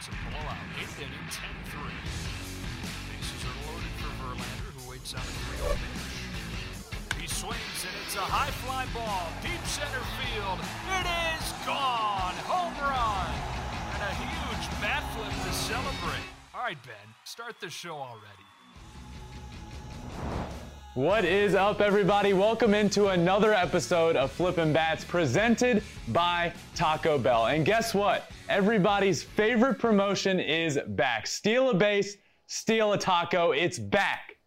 [0.00, 0.56] It's a blowout.
[0.80, 1.76] Eighth inning, 10-3.
[3.12, 7.20] Bases are loaded for Verlander, who waits on the 3 pitch.
[7.20, 9.28] He swings, and it's a high fly ball.
[9.44, 10.56] Deep center field.
[10.88, 12.32] It is gone.
[12.48, 13.28] Home run.
[13.92, 16.24] And a huge bat flip to celebrate.
[16.56, 18.49] All right, Ben, start the show already.
[20.94, 22.32] What is up, everybody?
[22.32, 27.46] Welcome into another episode of Flippin' Bats presented by Taco Bell.
[27.46, 28.28] And guess what?
[28.48, 31.28] Everybody's favorite promotion is back.
[31.28, 32.16] Steal a base,
[32.48, 33.52] steal a taco.
[33.52, 34.38] It's back.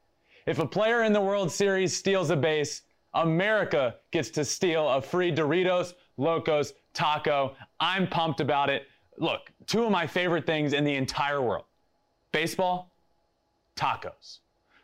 [0.45, 2.81] If a player in the World Series steals a base,
[3.13, 7.55] America gets to steal a free Doritos Locos taco.
[7.79, 8.87] I'm pumped about it.
[9.17, 11.63] Look, two of my favorite things in the entire world
[12.33, 12.97] baseball,
[13.77, 14.39] tacos.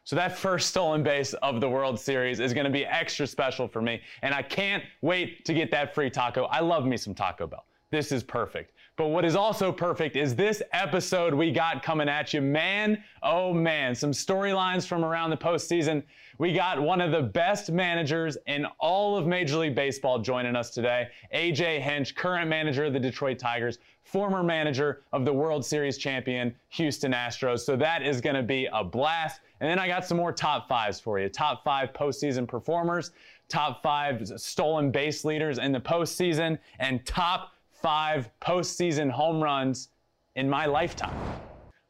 [0.09, 3.67] So that first stolen base of the World Series is going to be extra special
[3.67, 4.01] for me.
[4.23, 6.45] And I can't wait to get that free taco.
[6.45, 7.63] I love me some Taco Bell.
[7.91, 8.73] This is perfect.
[8.97, 12.41] But what is also perfect is this episode we got coming at you.
[12.41, 16.01] Man, oh man, some storylines from around the postseason.
[16.39, 20.71] We got one of the best managers in all of Major League Baseball joining us
[20.71, 21.09] today.
[21.35, 26.55] AJ Hinch, current manager of the Detroit Tigers, former manager of the World Series champion
[26.69, 27.59] Houston Astros.
[27.59, 29.41] So that is going to be a blast.
[29.61, 31.29] And then I got some more top fives for you.
[31.29, 33.11] Top five postseason performers,
[33.49, 39.89] top five stolen base leaders in the postseason, and top five postseason home runs
[40.35, 41.15] in my lifetime.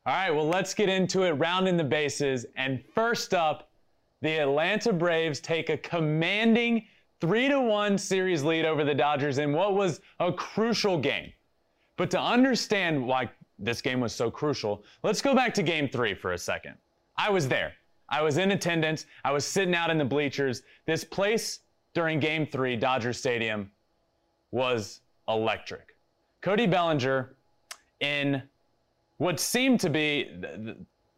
[0.05, 2.45] All right, well, let's get into it, rounding the bases.
[2.55, 3.69] And first up,
[4.21, 6.85] the Atlanta Braves take a commanding
[7.21, 11.31] 3 to 1 series lead over the Dodgers in what was a crucial game.
[11.97, 16.13] But to understand why this game was so crucial, let's go back to game three
[16.13, 16.75] for a second.
[17.19, 17.73] I was there.
[18.07, 19.05] I was in attendance.
[19.25, 20.63] I was sitting out in the bleachers.
[20.87, 21.59] This place
[21.93, 23.69] during game three, Dodger Stadium,
[24.51, 25.97] was electric.
[26.41, 27.35] Cody Bellinger,
[27.99, 28.41] in
[29.17, 30.31] what seemed to be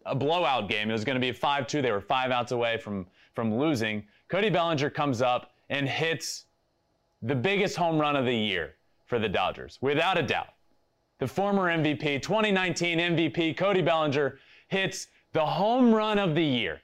[0.08, 1.84] a blowout game, it was going to be a 5 2.
[1.84, 4.04] They were five outs away from, from losing.
[4.28, 6.46] Cody Bellinger comes up and hits
[7.22, 8.74] the biggest home run of the year
[9.06, 10.50] for the Dodgers, without a doubt.
[11.20, 14.40] The former MVP, 2019 MVP, Cody Bellinger,
[14.70, 16.82] hits the home run of the year.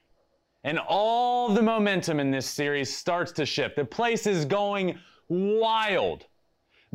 [0.63, 3.75] And all the momentum in this series starts to shift.
[3.75, 4.99] The place is going
[5.29, 6.25] wild.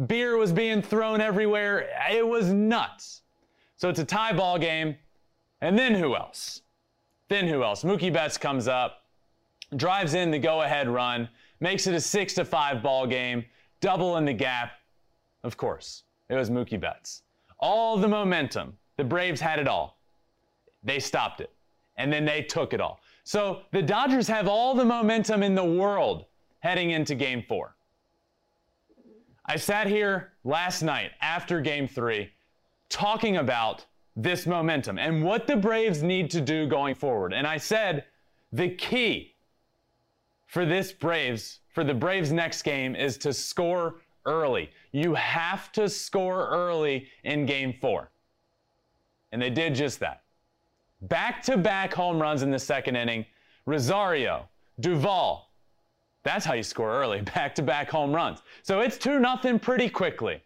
[0.07, 1.89] Beer was being thrown everywhere.
[2.11, 3.23] It was nuts.
[3.77, 4.97] So it's a tie ball game.
[5.61, 6.63] And then who else?
[7.29, 7.84] Then who else?
[7.84, 9.05] Mookie Betts comes up,
[9.77, 11.29] drives in the go ahead run,
[11.61, 13.45] makes it a 6 to 5 ball game,
[13.81, 14.73] double in the gap.
[15.45, 17.23] Of course, it was Mookie Betts.
[17.59, 18.77] All the momentum.
[18.99, 20.02] The Braves had it all.
[20.82, 21.50] They stopped it.
[21.97, 23.00] And then they took it all.
[23.25, 26.26] So the Dodgers have all the momentum in the world
[26.60, 27.76] heading into game four.
[29.47, 32.31] I sat here last night after game three
[32.88, 33.84] talking about
[34.16, 37.32] this momentum and what the Braves need to do going forward.
[37.32, 38.04] And I said
[38.53, 39.34] the key
[40.47, 44.71] for this Braves, for the Braves next game, is to score early.
[44.92, 48.10] You have to score early in game four.
[49.32, 50.22] And they did just that.
[51.03, 53.27] Back to back home runs in the second inning.
[53.67, 54.49] Rosario,
[54.81, 55.51] Duvall.
[56.23, 58.43] That's how you score early, back to back home runs.
[58.63, 60.41] So it's 2 nothing pretty quickly.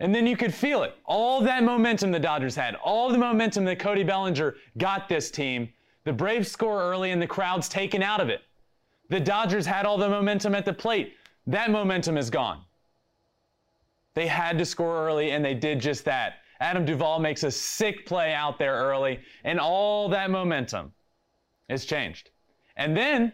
[0.00, 0.96] And then you could feel it.
[1.04, 5.68] All that momentum the Dodgers had, all the momentum that Cody Bellinger got this team.
[6.02, 8.42] The Braves score early and the crowd's taken out of it.
[9.08, 11.14] The Dodgers had all the momentum at the plate.
[11.46, 12.60] That momentum is gone.
[14.14, 16.40] They had to score early and they did just that.
[16.60, 20.92] Adam Duvall makes a sick play out there early, and all that momentum
[21.68, 22.30] is changed.
[22.76, 23.32] And then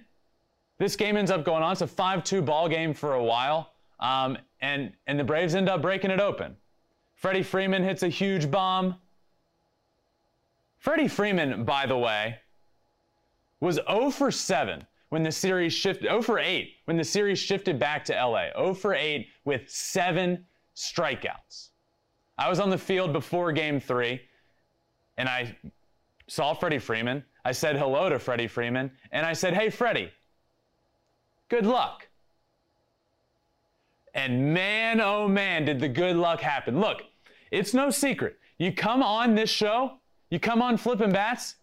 [0.79, 1.73] this game ends up going on.
[1.73, 5.69] It's a 5 2 ball game for a while, um, and, and the Braves end
[5.69, 6.57] up breaking it open.
[7.15, 8.97] Freddie Freeman hits a huge bomb.
[10.79, 12.39] Freddie Freeman, by the way,
[13.61, 17.79] was 0 for 7 when the series shifted, 0 for 8 when the series shifted
[17.79, 18.47] back to LA.
[18.57, 21.70] 0 for 8 with seven strikeouts.
[22.41, 24.23] I was on the field before game three,
[25.19, 25.55] and I
[26.27, 27.23] saw Freddie Freeman.
[27.45, 30.11] I said hello to Freddie Freeman, and I said, Hey, Freddie,
[31.51, 32.09] good luck.
[34.15, 36.81] And man, oh man, did the good luck happen.
[36.81, 37.03] Look,
[37.51, 38.39] it's no secret.
[38.57, 39.99] You come on this show,
[40.31, 41.57] you come on Flippin' Bats,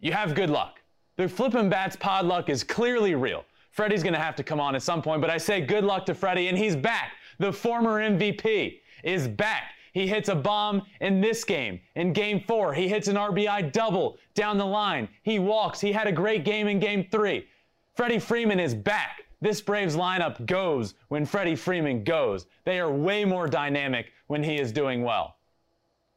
[0.00, 0.80] you have good luck.
[1.16, 3.44] The Flippin' Bats pod luck is clearly real.
[3.70, 6.14] Freddie's gonna have to come on at some point, but I say good luck to
[6.14, 7.12] Freddie, and he's back.
[7.38, 9.75] The former MVP is back.
[9.96, 11.80] He hits a bomb in this game.
[11.94, 15.08] In game four, he hits an RBI double down the line.
[15.22, 15.80] He walks.
[15.80, 17.46] He had a great game in game three.
[17.94, 19.24] Freddie Freeman is back.
[19.40, 22.46] This Braves lineup goes when Freddie Freeman goes.
[22.66, 25.36] They are way more dynamic when he is doing well.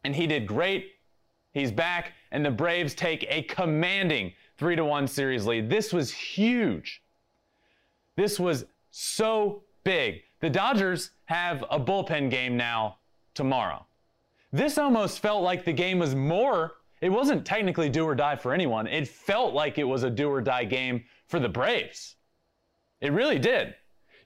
[0.03, 0.95] and he did great.
[1.53, 5.69] He's back, and the Braves take a commanding 3 to 1 series lead.
[5.69, 7.01] This was huge.
[8.17, 10.23] This was so big.
[10.41, 12.98] The Dodgers have a bullpen game now
[13.39, 13.85] tomorrow.
[14.51, 18.53] This almost felt like the game was more, it wasn't technically do or die for
[18.53, 18.85] anyone.
[18.85, 22.17] It felt like it was a do or die game for the Braves.
[22.99, 23.75] It really did.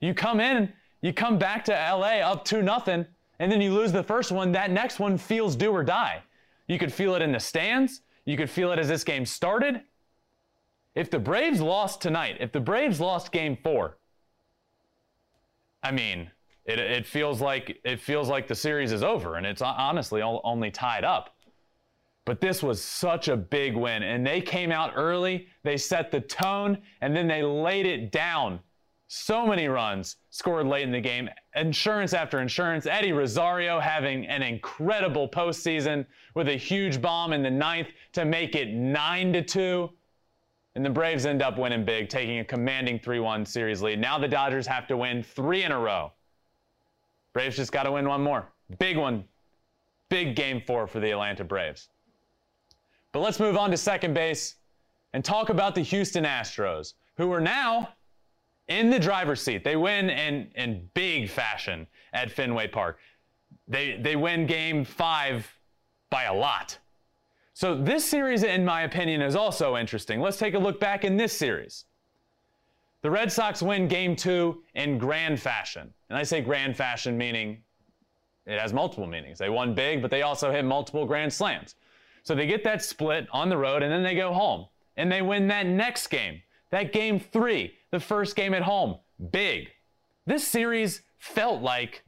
[0.02, 3.06] You come in, you come back to LA up 2 nothing,
[3.38, 6.24] and then you lose the first one, that next one feels do or die.
[6.68, 8.02] You could feel it in the stands.
[8.26, 9.82] You could feel it as this game started.
[10.96, 14.00] If the Braves lost tonight, if the Braves lost game four,
[15.84, 16.32] I mean,
[16.66, 20.72] it, it feels like it feels like the series is over, and it's honestly only
[20.72, 21.36] tied up.
[22.26, 25.48] But this was such a big win, and they came out early.
[25.64, 28.62] They set the tone, and then they laid it down.
[29.08, 32.86] So many runs scored late in the game, insurance after insurance.
[32.86, 38.56] Eddie Rosario having an incredible postseason with a huge bomb in the ninth to make
[38.56, 39.92] it nine to two.
[40.76, 44.00] And the Braves end up winning big, taking a commanding 3 1 series lead.
[44.00, 46.12] Now the Dodgers have to win three in a row.
[47.34, 48.48] Braves just got to win one more.
[48.80, 49.26] Big one.
[50.10, 51.90] Big game four for the Atlanta Braves.
[53.12, 54.56] But let's move on to second base
[55.14, 57.90] and talk about the Houston Astros, who are now
[58.68, 59.64] in the driver's seat.
[59.64, 63.00] They win in, in big fashion at Fenway Park.
[63.68, 65.52] They, they win game five
[66.10, 66.78] by a lot.
[67.54, 70.20] So this series, in my opinion, is also interesting.
[70.20, 71.86] Let's take a look back in this series.
[73.04, 75.94] The Red Sox win game two in grand fashion.
[76.14, 77.64] And I say grand fashion meaning
[78.46, 79.40] it has multiple meanings.
[79.40, 81.74] They won big, but they also hit multiple grand slams.
[82.22, 84.68] So they get that split on the road and then they go home.
[84.96, 89.00] And they win that next game, that game three, the first game at home.
[89.32, 89.70] Big.
[90.28, 92.04] This series felt like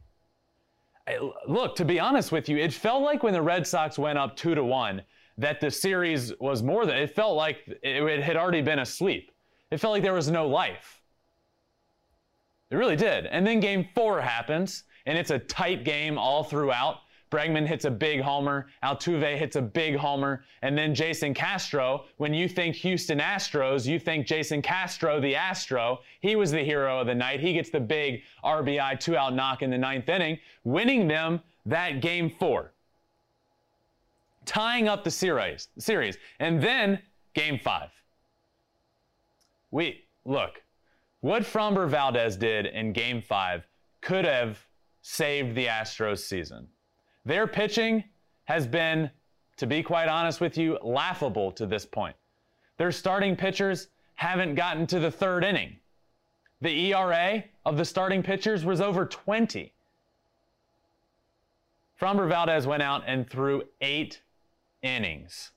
[1.48, 4.36] look, to be honest with you, it felt like when the Red Sox went up
[4.36, 5.02] two to one,
[5.40, 9.32] that the series was more than it felt like it had already been asleep.
[9.72, 11.02] It felt like there was no life.
[12.72, 13.26] It really did.
[13.28, 17.00] And then game four happens, and it's a tight game all throughout.
[17.32, 22.06] Bregman hits a big homer, Altuve hits a big homer, and then Jason Castro.
[22.18, 26.00] When you think Houston Astros, you think Jason Castro, the Astro.
[26.22, 27.40] He was the hero of the night.
[27.40, 32.00] He gets the big RBI two out knock in the ninth inning, winning them that
[32.00, 32.72] game four
[34.46, 36.18] tying up the series, series.
[36.40, 37.00] And then
[37.34, 37.90] game five.
[39.72, 40.62] We look,
[41.26, 43.68] what Framber Valdez did in game five
[44.02, 44.64] could have
[45.02, 46.68] saved the Astros season.
[47.26, 48.04] Their pitching
[48.44, 49.10] has been,
[49.58, 52.16] to be quite honest with you, laughable to this point.
[52.78, 55.78] Their starting pitchers haven't gotten to the third inning.
[56.62, 59.74] The ERA of the starting pitchers was over 20.
[62.00, 64.22] Framber Valdez went out and threw eight
[64.84, 65.54] innings.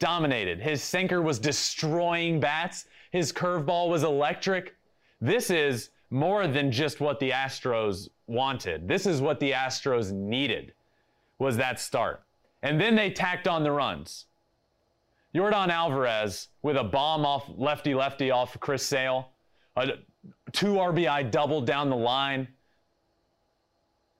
[0.00, 0.58] Dominated.
[0.58, 2.86] His sinker was destroying bats.
[3.10, 4.76] His curveball was electric.
[5.20, 8.88] This is more than just what the Astros wanted.
[8.88, 10.72] This is what the Astros needed
[11.38, 12.22] was that start.
[12.62, 14.26] And then they tacked on the runs.
[15.34, 19.30] Yordan Alvarez with a bomb off lefty lefty off Chris Sale,
[19.76, 19.92] a
[20.52, 22.48] two RBI double down the line.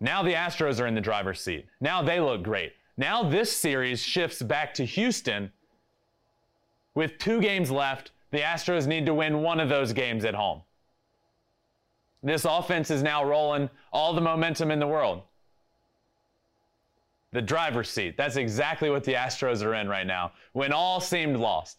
[0.00, 1.66] Now the Astros are in the driver's seat.
[1.80, 2.72] Now they look great.
[2.96, 5.50] Now this series shifts back to Houston.
[6.94, 10.62] With two games left, the Astros need to win one of those games at home.
[12.22, 15.22] This offense is now rolling all the momentum in the world.
[17.32, 18.16] The driver's seat.
[18.16, 21.78] That's exactly what the Astros are in right now, when all seemed lost.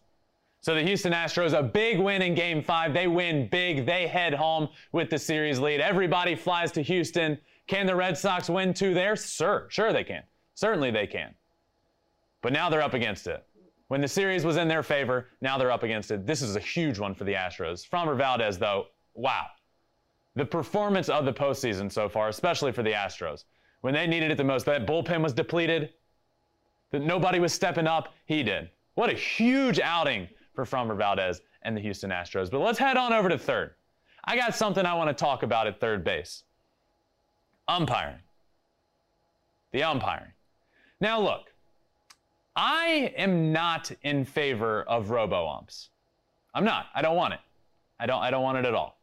[0.62, 2.94] So the Houston Astros, a big win in game five.
[2.94, 3.86] They win big.
[3.86, 5.80] They head home with the series lead.
[5.80, 7.38] Everybody flies to Houston.
[7.68, 9.16] Can the Red Sox win two there?
[9.16, 10.24] Sure, sure they can.
[10.56, 11.34] Certainly they can.
[12.42, 13.46] But now they're up against it.
[13.90, 16.26] When the series was in their favor, now they're up against it.
[16.26, 17.88] This is a huge one for the Astros.
[17.88, 19.48] Framber Valdez, though, wow.
[20.36, 23.46] The performance of the postseason so far, especially for the Astros,
[23.82, 25.94] when they needed it the most, that bullpen was depleted,
[26.92, 28.70] that nobody was stepping up, he did.
[28.94, 32.52] What a huge outing for Framber Valdez and the Houston Astros.
[32.52, 33.74] But let's head on over to third.
[34.24, 36.44] I got something I want to talk about at third base
[37.68, 38.20] umpiring.
[39.72, 40.32] The umpiring.
[41.02, 41.49] Now, look,
[42.62, 45.92] I am not in favor of robo umps.
[46.54, 46.88] I'm not.
[46.94, 47.40] I don't want it.
[48.02, 49.00] I don't, I don't want it at all.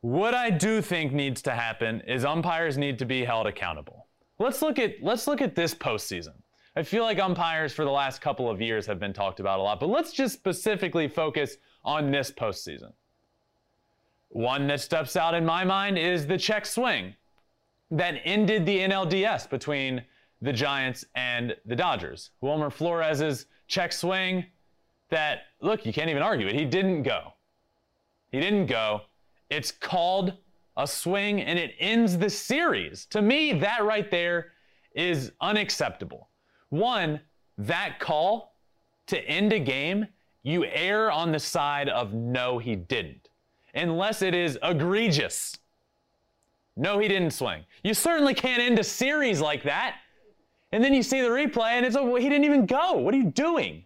[0.00, 4.06] What I do think needs to happen is umpires need to be held accountable.
[4.38, 6.32] Let's look at let's look at this postseason.
[6.74, 9.62] I feel like umpires for the last couple of years have been talked about a
[9.62, 12.94] lot, but let's just specifically focus on this postseason.
[14.30, 17.14] One that steps out in my mind is the check swing
[17.90, 20.02] that ended the NLDS between
[20.42, 22.30] the Giants and the Dodgers.
[22.40, 24.44] Wilmer Flores's check swing
[25.08, 26.54] that, look, you can't even argue it.
[26.54, 27.32] He didn't go.
[28.30, 29.02] He didn't go.
[29.48, 30.34] It's called
[30.76, 33.06] a swing and it ends the series.
[33.06, 34.52] To me, that right there
[34.94, 36.28] is unacceptable.
[36.70, 37.20] One,
[37.58, 38.56] that call
[39.06, 40.06] to end a game,
[40.42, 43.28] you err on the side of no, he didn't,
[43.74, 45.56] unless it is egregious.
[46.76, 47.64] No, he didn't swing.
[47.84, 49.96] You certainly can't end a series like that.
[50.72, 52.94] And then you see the replay and it's like, well, he didn't even go.
[52.94, 53.84] What are you doing?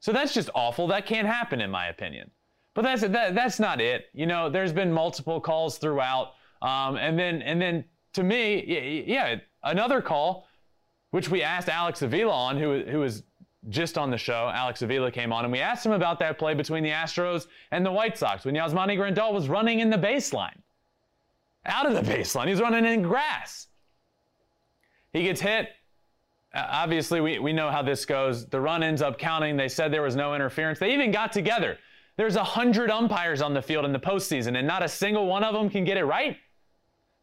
[0.00, 0.86] So that's just awful.
[0.86, 2.30] That can't happen, in my opinion.
[2.74, 4.06] But that's that, that's not it.
[4.12, 9.36] You know, there's been multiple calls throughout, um, and then and then to me, yeah,
[9.64, 10.46] another call,
[11.10, 13.24] which we asked Alex Avila on, who who was
[13.68, 14.48] just on the show.
[14.54, 17.84] Alex Avila came on, and we asked him about that play between the Astros and
[17.84, 20.58] the White Sox when Yasmani Grandal was running in the baseline,
[21.66, 22.46] out of the baseline.
[22.46, 23.66] He's running in grass.
[25.12, 25.70] He gets hit
[26.54, 28.46] Uh, obviously, we, we know how this goes.
[28.46, 29.56] The run ends up counting.
[29.56, 30.78] They said there was no interference.
[30.78, 31.78] They even got together.
[32.16, 35.44] There's a hundred umpires on the field in the postseason, and not a single one
[35.44, 36.36] of them can get it right.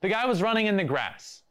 [0.01, 1.41] The guy was running in the grass.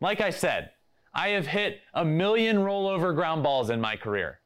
[0.00, 0.70] Like I said,
[1.14, 4.40] I have hit a million rollover ground balls in my career.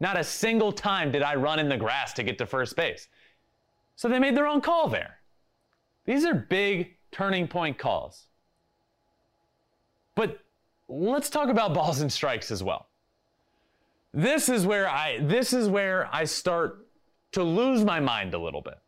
[0.00, 3.08] Not a single time did I run in the grass to get to first base.
[3.96, 5.16] So they made their own call there.
[6.04, 8.26] These are big turning point calls.
[10.14, 10.38] But
[10.88, 12.88] let's talk about balls and strikes as well.
[14.14, 16.86] This is where I this is where I start
[17.32, 18.78] to lose my mind a little bit.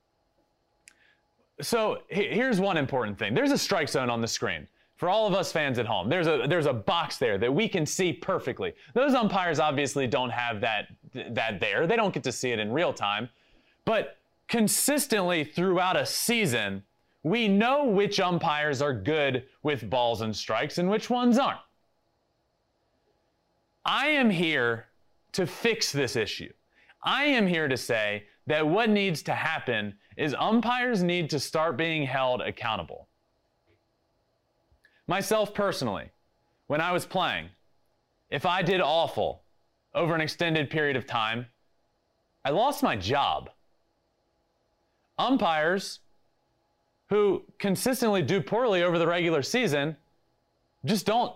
[1.61, 3.35] So here's one important thing.
[3.35, 4.67] There's a strike zone on the screen.
[4.97, 7.69] For all of us fans at home, there's a there's a box there that we
[7.69, 8.75] can see perfectly.
[8.95, 11.87] Those umpires obviously don't have that that there.
[11.87, 13.29] They don't get to see it in real time.
[13.85, 14.17] But
[14.49, 16.83] consistently throughout a season,
[17.23, 21.61] we know which umpires are good with balls and strikes and which ones aren't.
[23.85, 24.87] I am here
[25.33, 26.53] to fix this issue.
[27.03, 31.77] I am here to say that what needs to happen is umpires need to start
[31.77, 33.09] being held accountable.
[35.07, 36.11] Myself personally,
[36.67, 37.49] when I was playing,
[38.29, 39.43] if I did awful
[39.95, 41.47] over an extended period of time,
[42.45, 43.51] I lost my job.
[45.19, 46.01] Umpires
[47.09, 49.97] who consistently do poorly over the regular season
[50.85, 51.35] just don't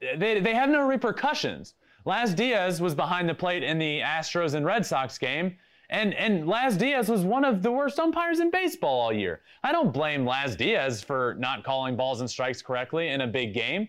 [0.00, 1.74] they, they have no repercussions.
[2.04, 5.56] Laz Diaz was behind the plate in the Astros and Red Sox game,
[5.90, 9.40] and, and Laz Diaz was one of the worst umpires in baseball all year.
[9.62, 13.52] I don't blame Laz Diaz for not calling balls and strikes correctly in a big
[13.52, 13.88] game.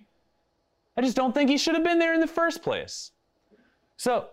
[0.98, 3.12] I just don't think he should have been there in the first place.
[3.98, 4.30] So,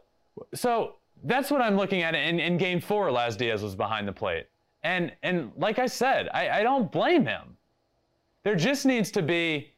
[0.54, 2.14] so that's what I'm looking at.
[2.14, 4.46] In, in game four, Laz Diaz was behind the plate.
[4.82, 7.56] And, and like I said, I, I don't blame him.
[8.44, 9.70] There just needs to be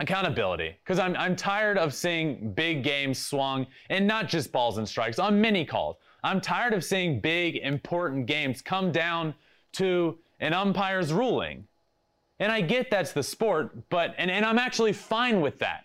[0.00, 4.88] accountability because I'm, I'm tired of seeing big games swung and not just balls and
[4.88, 5.96] strikes on many calls.
[6.24, 9.34] I'm tired of seeing big, important games come down
[9.72, 11.66] to an umpire's ruling.
[12.40, 15.84] And I get that's the sport, but, and, and I'm actually fine with that.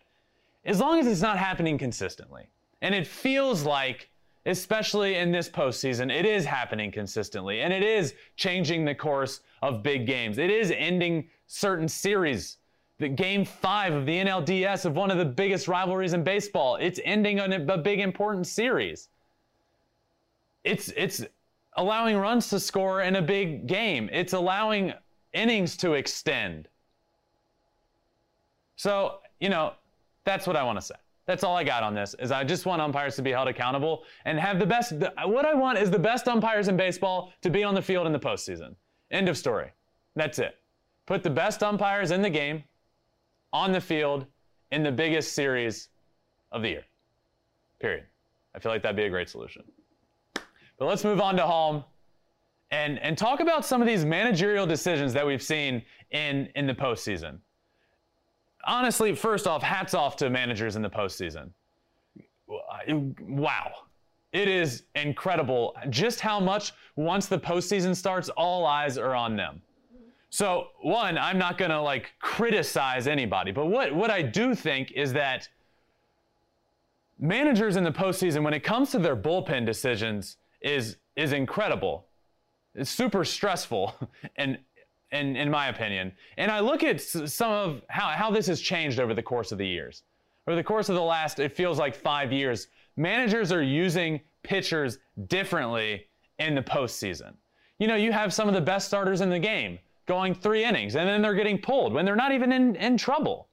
[0.63, 2.47] As long as it's not happening consistently.
[2.81, 4.09] And it feels like,
[4.45, 7.61] especially in this postseason, it is happening consistently.
[7.61, 10.37] And it is changing the course of big games.
[10.37, 12.57] It is ending certain series
[12.97, 16.77] the game five of the NLDS of one of the biggest rivalries in baseball.
[16.77, 19.09] It's ending on a big important series.
[20.63, 21.23] It's it's
[21.77, 24.09] allowing runs to score in a big game.
[24.11, 24.93] It's allowing
[25.33, 26.69] innings to extend.
[28.77, 29.73] So, you know,
[30.23, 30.95] that's what I want to say.
[31.25, 32.15] That's all I got on this.
[32.19, 34.93] Is I just want umpires to be held accountable and have the best.
[35.25, 38.13] What I want is the best umpires in baseball to be on the field in
[38.13, 38.75] the postseason.
[39.11, 39.71] End of story.
[40.15, 40.59] That's it.
[41.05, 42.63] Put the best umpires in the game
[43.55, 44.25] on the field
[44.71, 45.87] in the biggest series
[46.51, 46.83] of the year.
[47.79, 48.03] Period.
[48.53, 49.63] I feel like that'd be a great solution.
[50.77, 51.85] But let's move on to home
[52.71, 55.81] and, and talk about some of these managerial decisions that we've seen
[56.11, 57.39] in, in the postseason.
[58.65, 61.51] Honestly, first off, hats off to managers in the postseason.
[63.21, 63.71] Wow.
[64.33, 69.61] It is incredible just how much, once the postseason starts, all eyes are on them.
[70.29, 74.91] So, one, I'm not going to like criticize anybody, but what, what I do think
[74.91, 75.47] is that
[77.19, 82.07] managers in the postseason, when it comes to their bullpen decisions, is, is incredible.
[82.73, 83.95] It's super stressful,
[84.35, 84.57] and,
[85.11, 86.11] and in my opinion.
[86.37, 89.57] And I look at some of how, how this has changed over the course of
[89.57, 90.03] the years.
[90.47, 92.67] Over the course of the last, it feels like five years,
[92.97, 96.07] managers are using pitchers differently
[96.39, 97.33] in the postseason.
[97.79, 100.95] You know, you have some of the best starters in the game going three innings,
[100.95, 103.49] and then they're getting pulled when they're not even in, in trouble.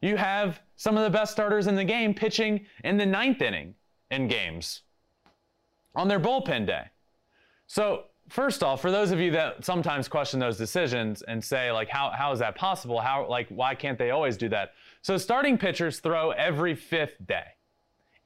[0.00, 3.74] you have some of the best starters in the game pitching in the ninth inning
[4.10, 4.82] in games
[5.94, 6.84] on their bullpen day.
[7.66, 11.88] So, first off, for those of you that sometimes question those decisions and say, like,
[11.88, 13.00] how, how is that possible?
[13.00, 14.72] How, like, why can't they always do that?
[15.02, 17.44] So, starting pitchers throw every fifth day.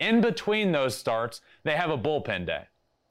[0.00, 2.64] In between those starts, they have a bullpen day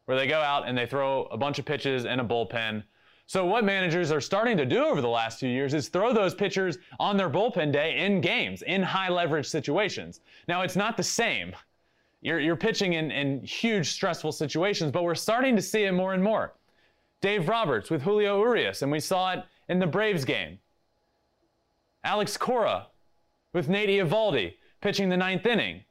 [0.06, 2.84] where they go out and they throw a bunch of pitches in a bullpen
[3.26, 6.36] so what managers are starting to do over the last few years is throw those
[6.36, 10.20] pitchers on their bullpen day in games, in high leverage situations.
[10.48, 11.56] Now it's not the same.
[12.22, 16.14] You're, you're pitching in, in huge stressful situations, but we're starting to see it more
[16.14, 16.54] and more.
[17.22, 20.60] Dave Roberts with Julio Urias, and we saw it in the Braves game.
[22.04, 22.88] Alex Cora
[23.54, 25.84] with Nate Eovaldi pitching the ninth inning.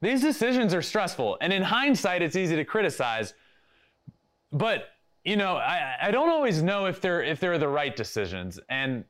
[0.00, 3.34] These decisions are stressful, and in hindsight, it's easy to criticize.
[4.50, 4.88] But
[5.24, 8.58] you know, I, I don't always know if they're if they're the right decisions.
[8.68, 9.04] And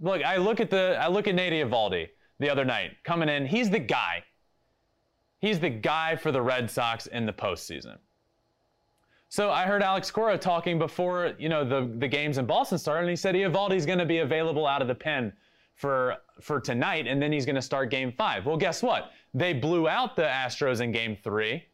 [0.00, 3.46] look, I look at the I look at Nate Eovaldi the other night coming in.
[3.46, 4.24] He's the guy.
[5.40, 7.98] He's the guy for the Red Sox in the postseason.
[9.28, 13.02] So I heard Alex Cora talking before you know the the games in Boston started,
[13.02, 15.32] and he said Eovaldi's going to be available out of the pen
[15.74, 18.46] for for tonight, and then he's going to start Game Five.
[18.46, 19.10] Well, guess what?
[19.34, 21.64] They blew out the Astros in Game Three,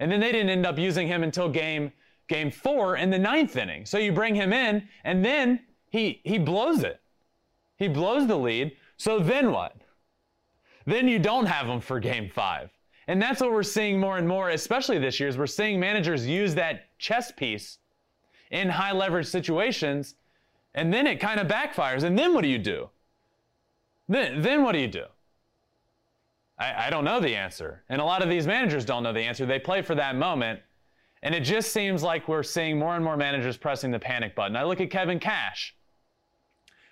[0.00, 1.92] and then they didn't end up using him until Game
[2.28, 3.86] game four in the ninth inning.
[3.86, 7.00] So you bring him in, and then he he blows it.
[7.76, 8.76] He blows the lead.
[8.96, 9.76] So then what?
[10.86, 12.70] Then you don't have him for game five.
[13.06, 16.26] And that's what we're seeing more and more, especially this year, is we're seeing managers
[16.26, 17.78] use that chess piece
[18.50, 20.14] in high leverage situations,
[20.74, 22.02] and then it kind of backfires.
[22.04, 22.88] And then what do you do?
[24.08, 25.04] Then, then what do you do?
[26.58, 27.82] I, I don't know the answer.
[27.88, 29.44] And a lot of these managers don't know the answer.
[29.44, 30.60] They play for that moment
[31.24, 34.54] and it just seems like we're seeing more and more managers pressing the panic button.
[34.56, 35.74] I look at Kevin Cash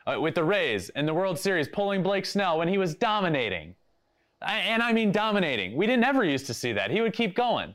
[0.07, 3.75] uh, with the Rays in the World Series pulling Blake Snell when he was dominating.
[4.41, 5.77] I, and I mean dominating.
[5.77, 6.91] We didn't ever used to see that.
[6.91, 7.75] He would keep going.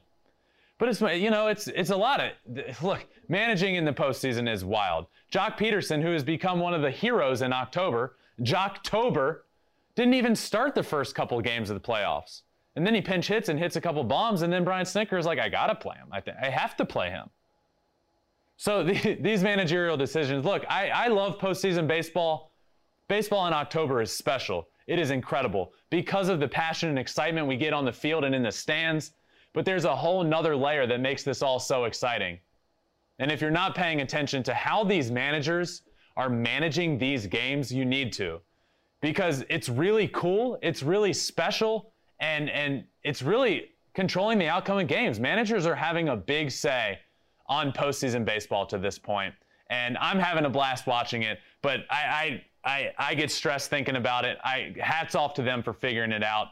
[0.80, 4.66] But it's you know it's it's a lot of look managing in the postseason is
[4.66, 5.08] wild.
[5.32, 9.40] Joc Pederson, who has become one of the heroes in October, Joctober,
[9.96, 12.42] didn't even start the first couple games of the playoffs.
[12.78, 15.26] And then he pinch hits and hits a couple bombs, and then Brian Snitker is
[15.26, 16.10] like, I gotta play him.
[16.12, 17.28] I, th- I have to play him.
[18.56, 20.46] So the, these managerial decisions.
[20.46, 22.52] Look, I, I love postseason baseball.
[23.08, 24.68] Baseball in October is special.
[24.86, 28.36] It is incredible because of the passion and excitement we get on the field and
[28.36, 29.14] in the stands.
[29.54, 32.38] But there's a whole nother layer that makes this all so exciting.
[33.18, 35.82] And if you're not paying attention to how these managers
[36.16, 38.40] are managing these games, you need to.
[39.02, 44.88] Because it's really cool, it's really special, and and it's really controlling the outcome of
[44.88, 45.20] games.
[45.20, 47.00] Managers are having a big say
[47.48, 49.34] on postseason baseball to this point,
[49.70, 51.40] and I'm having a blast watching it.
[51.62, 54.38] But I I I, I get stressed thinking about it.
[54.44, 56.48] I hats off to them for figuring it out.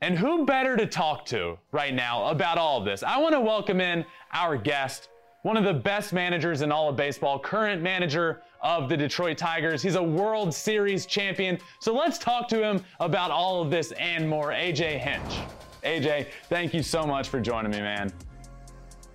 [0.00, 3.02] And who better to talk to right now about all of this?
[3.02, 5.08] I want to welcome in our guest,
[5.42, 9.82] one of the best managers in all of baseball, current manager of the Detroit Tigers.
[9.82, 11.58] He's a World Series champion.
[11.80, 14.50] So let's talk to him about all of this and more.
[14.50, 15.38] AJ Hinch.
[15.84, 18.12] AJ, thank you so much for joining me, man.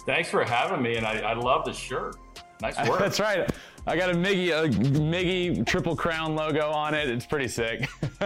[0.05, 2.15] Thanks for having me, and I, I love the shirt.
[2.61, 2.99] Nice work.
[2.99, 3.49] That's right.
[3.85, 7.09] I got a Miggy, a Miggy Triple Crown logo on it.
[7.09, 7.87] It's pretty sick.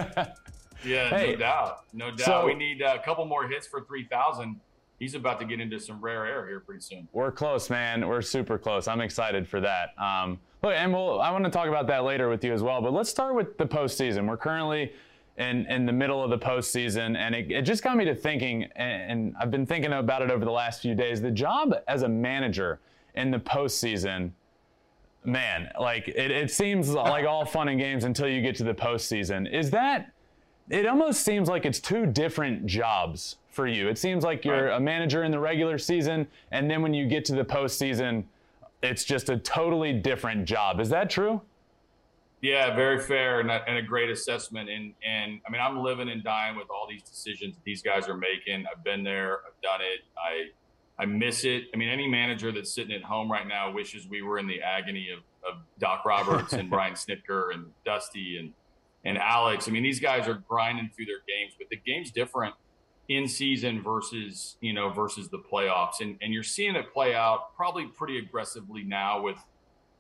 [0.86, 1.80] yeah, hey, no doubt.
[1.94, 2.26] No doubt.
[2.26, 4.60] So, we need a couple more hits for 3,000
[5.00, 7.08] he's about to get into some rare air here pretty soon.
[7.14, 8.08] We're close, man.
[8.08, 8.88] We're super close.
[8.88, 9.90] I'm excited for that.
[9.98, 12.82] Um, look, and we'll, I want to talk about that later with you as well.
[12.82, 14.28] But let's start with the postseason.
[14.28, 14.93] We're currently
[15.38, 18.63] in, in the middle of the postseason, and it, it just got me to thinking,
[18.76, 21.22] and, and I've been thinking about it over the last few days.
[21.22, 22.80] The job as a manager
[23.15, 24.32] in the postseason
[25.28, 28.74] man, like it, it seems like all fun and games until you get to the
[28.74, 29.52] postseason.
[29.52, 30.12] Is that?
[30.70, 33.88] It almost seems like it's two different jobs for you.
[33.88, 34.78] It seems like you're right.
[34.78, 38.24] a manager in the regular season, and then when you get to the postseason,
[38.82, 40.80] it's just a totally different job.
[40.80, 41.42] Is that true?
[42.42, 44.70] Yeah, very fair and a, and a, great assessment.
[44.70, 48.18] And and I mean, I'm living and dying with all these decisions these guys are
[48.18, 48.66] making.
[48.72, 50.02] I've been there, I've done it.
[50.18, 51.66] I I miss it.
[51.74, 54.62] I mean, any manager that's sitting at home right now wishes we were in the
[54.62, 58.54] agony of, of Doc Roberts and Brian Snitker and Dusty and
[59.04, 59.68] and Alex.
[59.68, 62.54] I mean, these guys are grinding through their games, but the game's different
[63.10, 67.56] in season versus you know versus the playoffs and and you're seeing it play out
[67.56, 69.38] probably pretty aggressively now with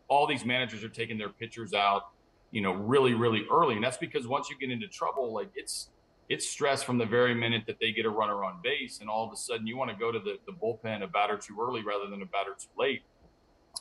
[0.09, 2.09] all these managers are taking their pitchers out
[2.51, 5.89] you know really really early and that's because once you get into trouble like it's
[6.27, 9.25] it's stress from the very minute that they get a runner on base and all
[9.25, 11.81] of a sudden you want to go to the, the bullpen a batter too early
[11.83, 13.03] rather than a batter too late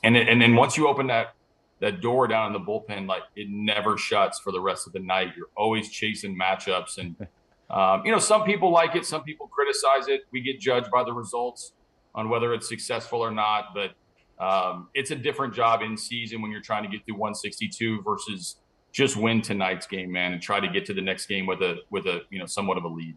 [0.03, 1.33] and and then once you open that
[1.79, 4.99] that door down in the bullpen, like it never shuts for the rest of the
[4.99, 5.33] night.
[5.35, 6.97] You're always chasing matchups.
[6.97, 7.15] And,
[7.69, 10.21] um, you know, some people like it, some people criticize it.
[10.31, 11.73] We get judged by the results
[12.15, 13.73] on whether it's successful or not.
[13.73, 13.91] But
[14.43, 18.57] um, it's a different job in season when you're trying to get through 162 versus
[18.91, 21.77] just win tonight's game, man, and try to get to the next game with a
[21.89, 23.15] with a you know somewhat of a lead.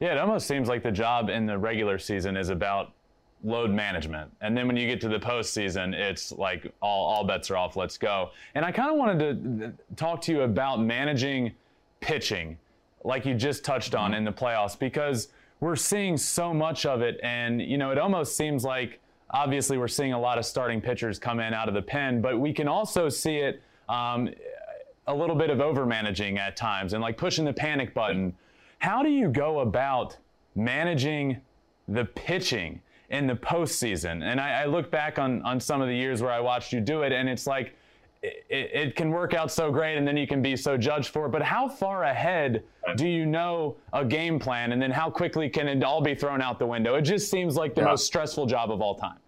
[0.00, 2.92] Yeah, it almost seems like the job in the regular season is about
[3.42, 4.30] load management.
[4.40, 7.76] And then when you get to the postseason, it's like all, all bets are off,
[7.76, 8.30] let's go.
[8.54, 9.18] And I kind of wanted
[9.60, 11.52] to talk to you about managing
[12.00, 12.58] pitching,
[13.04, 15.28] like you just touched on in the playoffs, because
[15.60, 17.20] we're seeing so much of it.
[17.22, 21.18] And, you know, it almost seems like obviously we're seeing a lot of starting pitchers
[21.18, 24.30] come in out of the pen, but we can also see it um,
[25.06, 28.34] a little bit of over managing at times and like pushing the panic button.
[28.78, 30.16] How do you go about
[30.54, 31.40] managing
[31.88, 32.80] the pitching?
[33.10, 34.22] in the postseason.
[34.22, 36.80] And I, I look back on, on some of the years where I watched you
[36.80, 37.74] do it, and it's like
[38.22, 41.26] it, it, can work out so great, and then you can be so judged for
[41.26, 41.30] it.
[41.30, 42.64] But how far ahead
[42.96, 46.42] do you know a game plan, and then how quickly can it all be thrown
[46.42, 46.96] out the window?
[46.96, 47.88] It just seems like the yeah.
[47.88, 49.18] most stressful job of all time.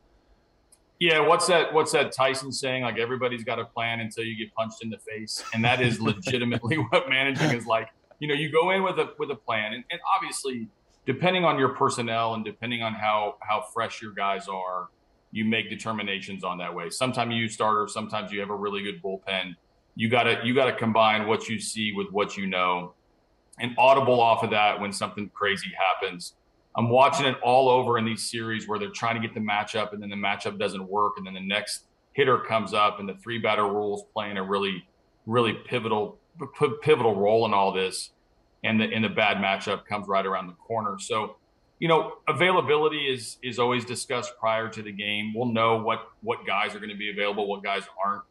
[0.98, 1.72] Yeah, what's that?
[1.72, 2.82] What's that Tyson saying?
[2.82, 6.00] Like everybody's got a plan until you get punched in the face, and that is
[6.00, 7.88] legitimately what managing is like.
[8.18, 10.68] You know, you go in with a with a plan, and, and obviously
[11.06, 14.90] depending on your personnel and depending on how how fresh your guys are,
[15.32, 16.90] you make determinations on that way.
[16.90, 19.56] Sometimes you use starters, sometimes you have a really good bullpen.
[19.94, 22.94] You gotta you gotta combine what you see with what you know,
[23.58, 26.34] and audible off of that when something crazy happens.
[26.76, 29.92] I'm watching it all over in these series where they're trying to get the matchup
[29.92, 33.14] and then the matchup doesn't work, and then the next hitter comes up and the
[33.14, 34.86] three batter rules playing a really
[35.26, 36.18] really pivotal
[36.82, 38.10] pivotal role in all this
[38.64, 40.96] and the and the bad matchup comes right around the corner.
[40.98, 41.36] So,
[41.82, 45.34] you know, availability is is always discussed prior to the game.
[45.34, 48.22] We'll know what what guys are going to be available, what guys aren't.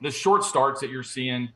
[0.00, 1.50] The short starts that you're seeing,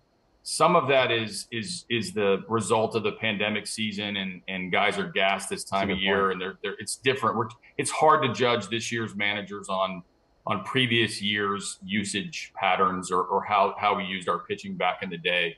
[0.45, 4.99] some of that is is is the result of the pandemic season, and and guys
[4.99, 6.33] are gassed this time of year, point.
[6.35, 7.37] and they're, they're it's different.
[7.37, 10.05] We're, it's hard to judge this year's managers on
[10.47, 15.11] on previous years' usage patterns or, or how how we used our pitching back in
[15.11, 15.57] the day.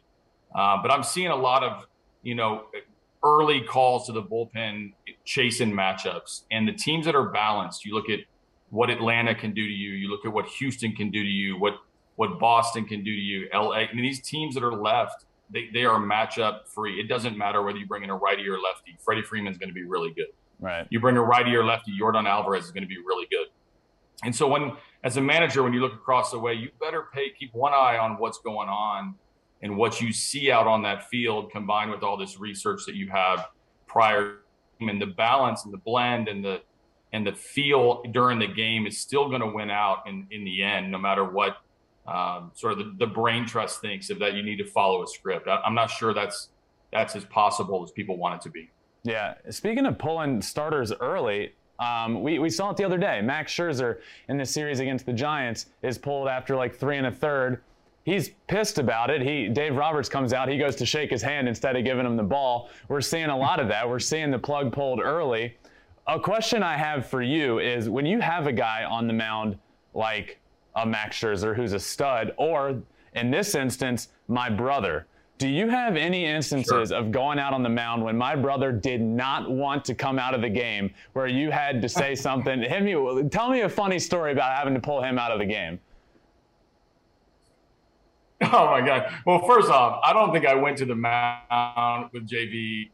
[0.55, 1.85] Uh, but I'm seeing a lot of
[2.23, 2.65] you know,
[3.25, 4.93] early calls to the bullpen
[5.25, 6.43] chasing matchups.
[6.51, 8.21] And the teams that are balanced, you look at
[8.71, 11.59] what Atlanta can do to you, you look at what Houston can do to you,
[11.59, 11.75] what
[12.17, 13.75] what Boston can do to you, LA.
[13.75, 16.99] I mean, these teams that are left, they, they are matchup free.
[16.99, 18.99] It doesn't matter whether you bring in a righty or lefty.
[19.05, 20.27] Freddie Freeman's going to be really good.
[20.59, 20.85] Right.
[20.91, 23.47] You bring a righty or lefty, Yordan Alvarez is going to be really good.
[24.25, 24.73] And so when
[25.05, 27.99] as a manager, when you look across the way, you better pay keep one eye
[27.99, 29.15] on what's going on
[29.63, 33.09] and what you see out on that field combined with all this research that you
[33.09, 33.49] have
[33.87, 34.39] prior
[34.81, 36.61] and the balance and the blend and the
[37.13, 40.63] and the feel during the game is still going to win out in in the
[40.63, 41.59] end no matter what
[42.07, 45.07] um, sort of the, the, brain trust thinks of that you need to follow a
[45.07, 45.47] script.
[45.47, 46.49] I, i'm not sure that's
[46.93, 48.71] that's as possible as people want it to be.
[49.03, 49.35] Yeah.
[49.51, 53.21] Speaking of pulling starters early um, we, we saw it the other day.
[53.23, 57.13] Max Scherzer in the series against the Giants is pulled after like three and a
[57.13, 57.63] third
[58.09, 59.23] he's pissed about it.
[59.23, 62.17] He Dave Roberts comes out, he goes to shake his hand instead of giving him
[62.17, 62.71] the ball.
[62.89, 63.89] We're seeing a lot of that.
[63.89, 65.57] We're seeing the plug pulled early.
[66.07, 69.59] A question I have for you is when you have a guy on the mound
[69.93, 70.39] like
[70.75, 72.81] a Max Scherzer who's a stud, or
[73.15, 75.07] in this instance, my brother.
[75.39, 76.99] Do you have any instances sure.
[76.99, 80.35] of going out on the mound when my brother did not want to come out
[80.35, 82.61] of the game, where you had to say something?
[82.61, 85.47] Hit me, tell me a funny story about having to pull him out of the
[85.47, 85.79] game.
[88.53, 89.13] Oh my god!
[89.27, 92.91] Well, first off, I don't think I went to the mound with JV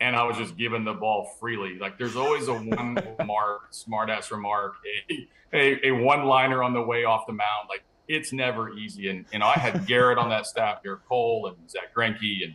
[0.00, 1.78] and I was just given the ball freely.
[1.78, 4.74] Like there's always a one mark, smartass remark,
[5.10, 7.68] a, a, a one liner on the way off the mound.
[7.68, 9.08] Like it's never easy.
[9.08, 12.54] And you know, I had Gerrit on that staff, Gerrit Cole and Zack Greinke and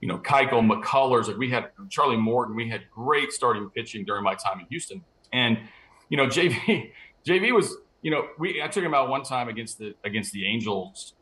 [0.00, 1.28] you know Keuchel, McCullers.
[1.28, 2.56] Like we had Charlie Morton.
[2.56, 5.04] We had great starting pitching during my time in Houston.
[5.32, 5.58] And
[6.08, 6.90] you know, JV
[7.26, 10.46] JV was you know we I took him out one time against the against the
[10.46, 11.14] Angels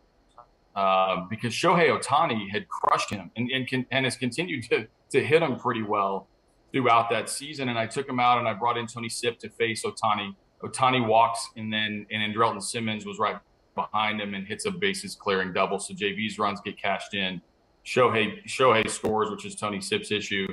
[0.77, 5.25] um, because Shohei Ohtani had crushed him and, and, can, and has continued to, to
[5.25, 6.29] hit him pretty well
[6.71, 7.71] throughout that season.
[7.71, 10.35] And I took him out and I brought in Tony Sipp to face Ohtani.
[10.63, 13.39] Ohtani walks and then and Andrelton Simmons was right
[13.75, 15.79] behind him and hits a bases clearing double.
[15.79, 17.41] So JV's runs get cashed in.
[17.85, 20.47] Shohei Shohei scores, which is Tony Sipp's issue.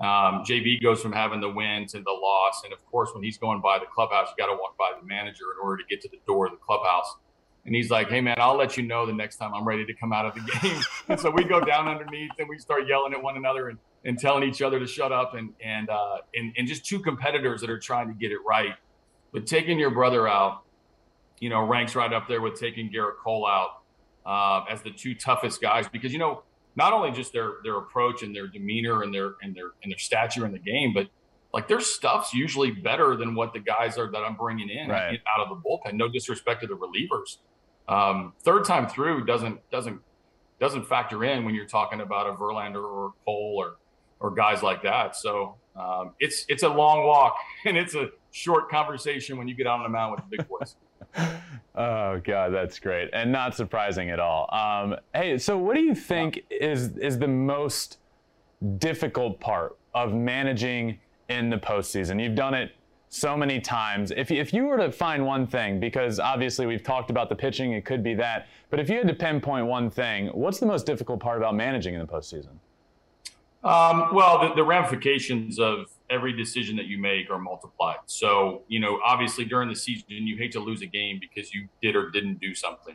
[0.00, 3.36] Um, JV goes from having the win to the loss, and of course, when he's
[3.36, 6.00] going by the clubhouse, you got to walk by the manager in order to get
[6.02, 7.16] to the door of the clubhouse.
[7.68, 9.94] And he's like, hey, man, I'll let you know the next time I'm ready to
[9.94, 10.82] come out of the game.
[11.08, 14.18] and so we go down underneath and we start yelling at one another and, and
[14.18, 17.70] telling each other to shut up and, and, uh, and, and just two competitors that
[17.70, 18.74] are trying to get it right.
[19.32, 20.64] But taking your brother out
[21.40, 23.82] you know, ranks right up there with taking Gerrit Cole out
[24.26, 26.42] uh, as the two toughest guys because you know
[26.76, 29.98] not only just their their approach and their demeanor and their and their and their
[29.98, 31.08] stature in the game, but
[31.52, 35.20] like their stuff's usually better than what the guys are that I'm bringing in right.
[35.34, 35.94] out of the bullpen.
[35.94, 37.38] No disrespect to the relievers.
[37.88, 40.00] Um, third time through doesn't doesn't
[40.60, 43.76] doesn't factor in when you're talking about a Verlander or Cole or
[44.20, 45.16] or guys like that.
[45.16, 49.66] So um, it's it's a long walk and it's a short conversation when you get
[49.66, 50.76] out on the mound with the big boys.
[51.74, 54.52] oh god, that's great and not surprising at all.
[54.52, 57.98] Um, hey, so what do you think is is the most
[58.78, 60.98] difficult part of managing
[61.28, 62.22] in the postseason?
[62.22, 62.72] You've done it
[63.08, 64.12] so many times.
[64.16, 67.72] If if you were to find one thing, because obviously we've talked about the pitching,
[67.72, 68.48] it could be that.
[68.70, 71.94] But if you had to pinpoint one thing, what's the most difficult part about managing
[71.94, 72.58] in the postseason?
[73.64, 77.96] Um, well, the, the, ramifications of every decision that you make are multiplied.
[78.06, 81.68] So, you know, obviously during the season, you hate to lose a game because you
[81.82, 82.94] did or didn't do something.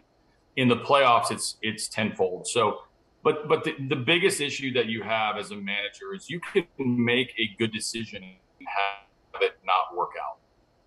[0.55, 2.47] In the playoffs, it's it's tenfold.
[2.47, 2.79] So,
[3.23, 6.65] but but the, the biggest issue that you have as a manager is you can
[6.79, 9.02] make a good decision and have
[9.41, 10.37] it not work out.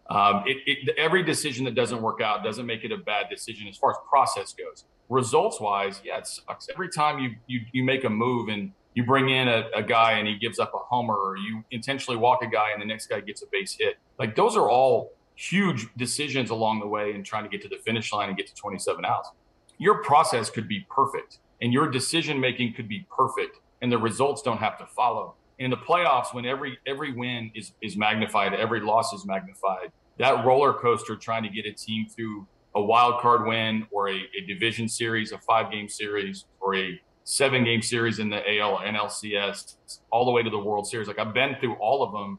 [0.08, 3.66] Um, it, it, every decision that doesn't work out doesn't make it a bad decision
[3.66, 4.84] as far as process goes.
[5.08, 6.68] Results wise, yeah, it sucks.
[6.72, 10.12] Every time you you, you make a move and you bring in a, a, guy
[10.12, 13.08] and he gives up a homer, or you intentionally walk a guy and the next
[13.08, 13.96] guy gets a base hit.
[14.18, 17.76] Like those are all huge decisions along the way in trying to get to the
[17.84, 19.30] finish line and get to 27 outs.
[19.78, 24.40] Your process could be perfect and your decision making could be perfect and the results
[24.40, 25.34] don't have to follow.
[25.58, 30.44] In the playoffs, when every every win is is magnified, every loss is magnified, that
[30.44, 34.46] roller coaster trying to get a team through a wild card win or a, a
[34.46, 39.76] division series, a five game series, or a seven game series in the AL, NLCS,
[40.10, 41.08] all the way to the World Series.
[41.08, 42.38] Like I've been through all of them.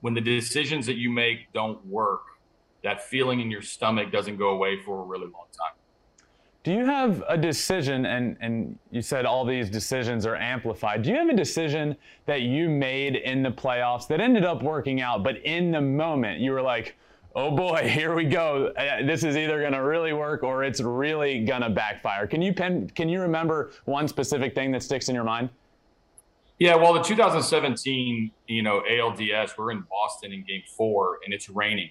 [0.00, 2.20] When the decisions that you make don't work,
[2.84, 5.77] that feeling in your stomach doesn't go away for a really long time.
[6.68, 11.00] Do you have a decision, and, and you said all these decisions are amplified.
[11.00, 15.00] Do you have a decision that you made in the playoffs that ended up working
[15.00, 16.94] out, but in the moment you were like,
[17.34, 18.66] oh boy, here we go.
[18.76, 22.26] Uh, this is either going to really work or it's really going to backfire.
[22.26, 25.48] Can you pen, can you remember one specific thing that sticks in your mind?
[26.58, 31.48] Yeah, well, the 2017, you know, ALDS, we're in Boston in Game Four, and it's
[31.48, 31.88] raining,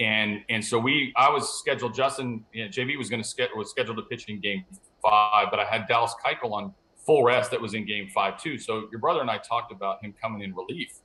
[0.00, 1.94] and and so we, I was scheduled.
[1.94, 4.64] Justin, you know, JV was going to was scheduled to pitch in Game
[5.02, 8.58] Five, but I had Dallas Keuchel on full rest that was in Game Five too.
[8.58, 11.00] So your brother and I talked about him coming in relief,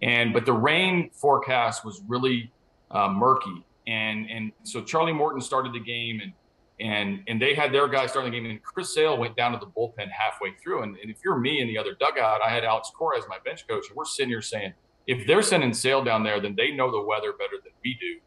[0.00, 2.50] and but the rain forecast was really
[2.90, 3.64] uh, murky.
[3.86, 6.32] And and so Charlie Morton started the game, and
[6.80, 9.58] and and they had their guys starting the game, and Chris Sale went down to
[9.58, 10.82] the bullpen halfway through.
[10.82, 13.36] And, and if you're me in the other dugout, I had Alex Cora as my
[13.44, 14.72] bench coach, and we're sitting here saying,
[15.06, 18.20] if they're sending Sale down there, then they know the weather better than we do.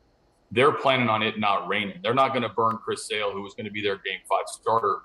[0.54, 2.00] They're planning on it not raining.
[2.04, 4.46] They're not going to burn Chris Sale, who was going to be their Game Five
[4.48, 5.00] starter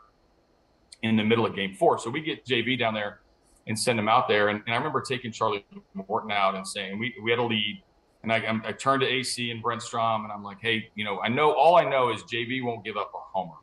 [1.02, 1.98] in the middle of Game Four.
[1.98, 3.20] So we get JV down there
[3.66, 4.48] and send him out there.
[4.48, 7.82] And, and I remember taking Charlie Morton out and saying we we had a lead
[8.22, 11.20] and I, I turned to AC and Brent Strom, and I'm like, hey, you know,
[11.20, 13.54] I know all I know is JV won't give up a homer.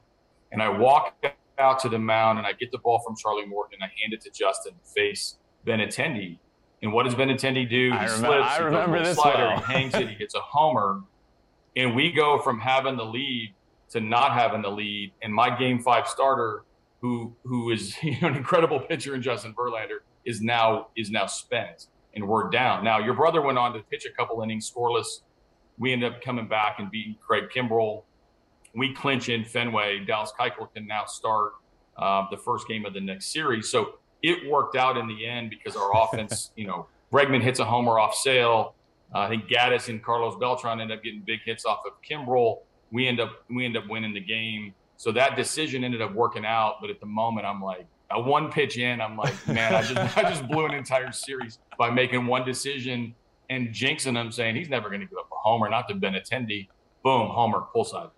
[0.52, 1.15] And I walk
[1.60, 4.13] out to the mound and I get the ball from Charlie Morton and I hand
[4.13, 6.39] it to Justin to face Benintendi.
[6.82, 7.91] And what does Benintendi do?
[7.91, 9.58] He I remember, slips, I remember this slider, well.
[9.58, 11.02] he hangs it, he gets a homer.
[11.75, 13.53] And we go from having the lead
[13.89, 15.11] to not having the lead.
[15.21, 16.63] And my game five starter,
[17.01, 21.25] who who is you know, an incredible pitcher in Justin Verlander, is now is now
[21.25, 22.83] spent and we're down.
[22.83, 25.21] Now, your brother went on to pitch a couple innings scoreless.
[25.77, 28.03] We end up coming back and beating Craig Kimbrel.
[28.73, 30.05] We clinch in Fenway.
[30.05, 31.53] Dallas Keuchel can now start
[31.97, 33.69] uh, the first game of the next series.
[33.69, 37.65] So it worked out in the end because our offense, you know, Bregman hits a
[37.65, 38.74] homer off Sale.
[39.13, 42.60] Uh, I think Gattis and Carlos Beltran end up getting big hits off of Kimbrel.
[42.91, 44.74] We end up we end up winning the game.
[44.98, 46.76] So that decision ended up working out.
[46.82, 50.18] But at the moment, I'm like, a one pitch in, I'm like, man, I just
[50.18, 53.15] I just blew an entire series by making one decision
[53.50, 56.68] and jinxing him, saying he's never going to give up a homer, not to Benintendi.
[57.04, 58.10] Boom, homer, pull side.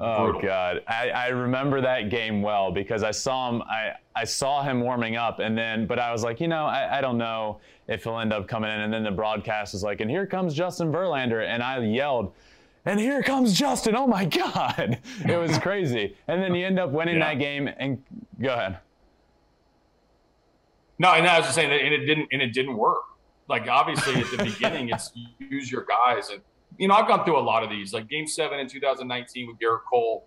[0.00, 0.42] Oh Brutal.
[0.42, 3.62] God, I, I remember that game well because I saw him.
[3.62, 6.98] I, I saw him warming up, and then, but I was like, you know, I,
[6.98, 8.80] I don't know if he'll end up coming in.
[8.80, 12.32] And then the broadcast was like, and here comes Justin Verlander, and I yelled,
[12.84, 13.94] and here comes Justin.
[13.94, 16.16] Oh my God, it was crazy.
[16.26, 17.32] and then you end up winning yeah.
[17.32, 17.68] that game.
[17.78, 18.02] And
[18.40, 18.78] go ahead.
[20.98, 22.98] No, and I was just saying that, and it didn't, and it didn't work.
[23.48, 26.40] Like obviously at the beginning, it's use your guys, and
[26.78, 27.92] you know I've gone through a lot of these.
[27.92, 30.26] Like Game Seven in 2019 with Gerrit Cole,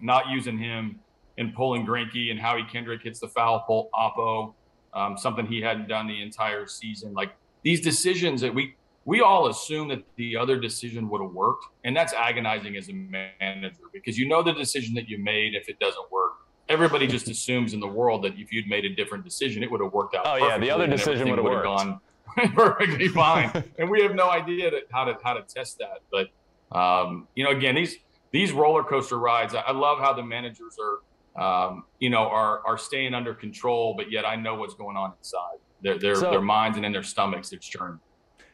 [0.00, 1.00] not using him
[1.38, 4.54] and pulling Greinke, and Howie Kendrick hits the foul pull Oppo,
[4.92, 7.12] um, something he hadn't done the entire season.
[7.12, 7.32] Like
[7.62, 11.66] these decisions that we we all assume that the other decision would have worked.
[11.84, 15.68] And that's agonizing as a manager because you know the decision that you made, if
[15.68, 16.32] it doesn't work,
[16.68, 19.82] everybody just assumes in the world that if you'd made a different decision, it would
[19.82, 20.22] have worked out.
[20.26, 20.58] Oh, yeah.
[20.58, 22.00] The other decision would have gone
[22.54, 23.50] perfectly fine.
[23.78, 26.00] and we have no idea that, how to how to test that.
[26.10, 26.28] But
[26.76, 27.96] um, you know, again, these
[28.32, 30.98] these roller coaster rides, I love how the managers are
[31.36, 35.12] um, you know, are are staying under control, but yet I know what's going on
[35.18, 37.52] inside their their, so, their minds and in their stomachs.
[37.52, 38.00] It's churning.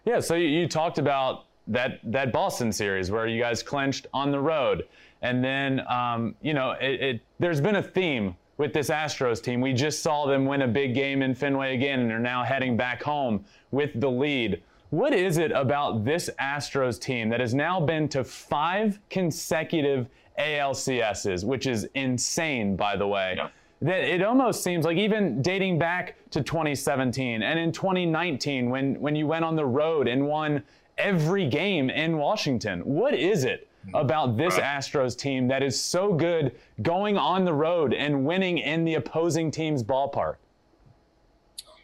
[0.04, 0.20] Yeah.
[0.20, 4.40] So you, you talked about that that Boston series where you guys clinched on the
[4.40, 4.84] road,
[5.20, 9.62] and then um, you know it, it, there's been a theme with this Astros team.
[9.62, 12.76] We just saw them win a big game in Fenway again, and they're now heading
[12.76, 14.62] back home with the lead.
[14.90, 21.42] What is it about this Astros team that has now been to five consecutive ALCSs,
[21.42, 23.34] which is insane, by the way?
[23.38, 23.48] Yeah
[23.82, 29.16] that it almost seems like even dating back to 2017 and in 2019 when when
[29.16, 30.62] you went on the road and won
[30.98, 32.80] every game in Washington.
[32.80, 33.94] What is it Mm-hmm.
[33.94, 38.84] about this Astros team that is so good going on the road and winning in
[38.84, 40.36] the opposing team's ballpark?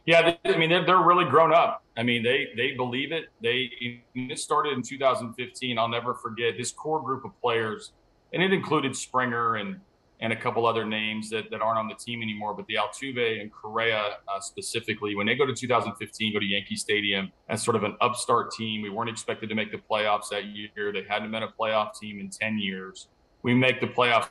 [0.04, 1.84] Yeah, I mean they're, they're really grown up.
[1.96, 3.30] I mean they they believe it.
[3.42, 3.70] They
[4.14, 5.78] it started in 2015.
[5.78, 7.92] I'll never forget this core group of players,
[8.34, 9.80] and it included Springer and
[10.20, 12.54] and a couple other names that, that aren't on the team anymore.
[12.54, 16.76] But the Altuve and Correa uh, specifically, when they go to 2015, go to Yankee
[16.76, 18.82] Stadium as sort of an upstart team.
[18.82, 20.92] We weren't expected to make the playoffs that year.
[20.92, 23.08] They hadn't been a playoff team in 10 years.
[23.42, 24.28] We make the playoffs,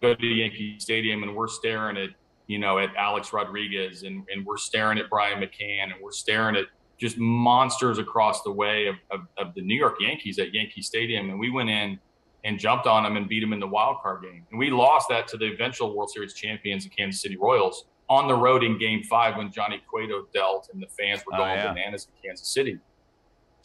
[0.00, 2.10] go to Yankee Stadium, and we're staring at
[2.46, 6.56] you know at Alex Rodriguez, and, and we're staring at Brian McCann, and we're staring
[6.56, 6.66] at
[6.98, 11.30] just monsters across the way of, of, of the New York Yankees at Yankee Stadium.
[11.30, 11.98] And we went in
[12.44, 14.46] and jumped on them and beat them in the wild card game.
[14.50, 18.28] And we lost that to the eventual World Series champions, the Kansas City Royals, on
[18.28, 21.52] the road in game five when Johnny Cueto dealt and the fans were oh, going
[21.52, 21.72] oh, yeah.
[21.72, 22.78] bananas in Kansas City.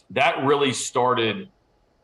[0.09, 1.49] That really started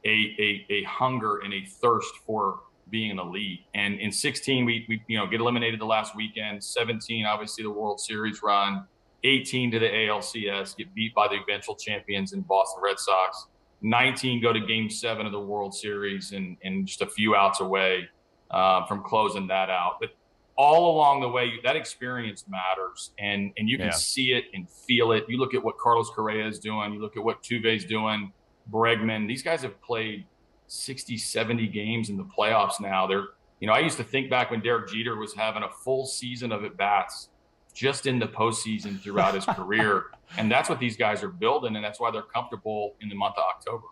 [0.05, 3.61] a, a, a, hunger and a thirst for being in elite.
[3.75, 6.63] And in 16, we, we you know get eliminated the last weekend.
[6.63, 8.85] 17, obviously the World Series run.
[9.25, 13.47] 18 to the ALCS, get beat by the eventual champions in Boston Red Sox.
[13.81, 17.61] 19 go to game seven of the World Series and, and just a few outs
[17.61, 18.09] away
[18.51, 19.97] uh, from closing that out.
[19.99, 20.09] But
[20.57, 23.93] all along the way, that experience matters, and and you can yeah.
[23.93, 25.25] see it and feel it.
[25.29, 26.93] You look at what Carlos Correa is doing.
[26.93, 28.33] You look at what Tuve's doing.
[28.69, 29.27] Bregman.
[29.27, 30.25] These guys have played
[30.67, 33.07] 60, 70 games in the playoffs now.
[33.07, 33.27] They're
[33.61, 36.51] you know I used to think back when Derek Jeter was having a full season
[36.51, 37.29] of at bats
[37.73, 40.05] just in the postseason throughout his career.
[40.37, 43.39] And that's what these guys are building, and that's why they're comfortable in the month
[43.39, 43.87] of October.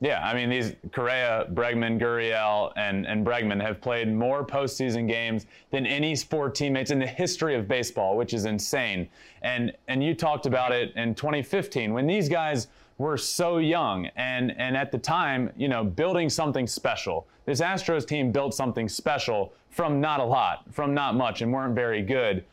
[0.00, 5.46] Yeah, I mean, these Correa, Bregman, Gurriel, and, and Bregman have played more postseason games
[5.70, 9.08] than any sport teammates in the history of baseball, which is insane.
[9.42, 14.54] And and you talked about it in 2015 when these guys were so young and
[14.56, 17.26] and at the time, you know, building something special.
[17.44, 21.74] This Astros team built something special from not a lot, from not much, and weren't
[21.74, 22.44] very good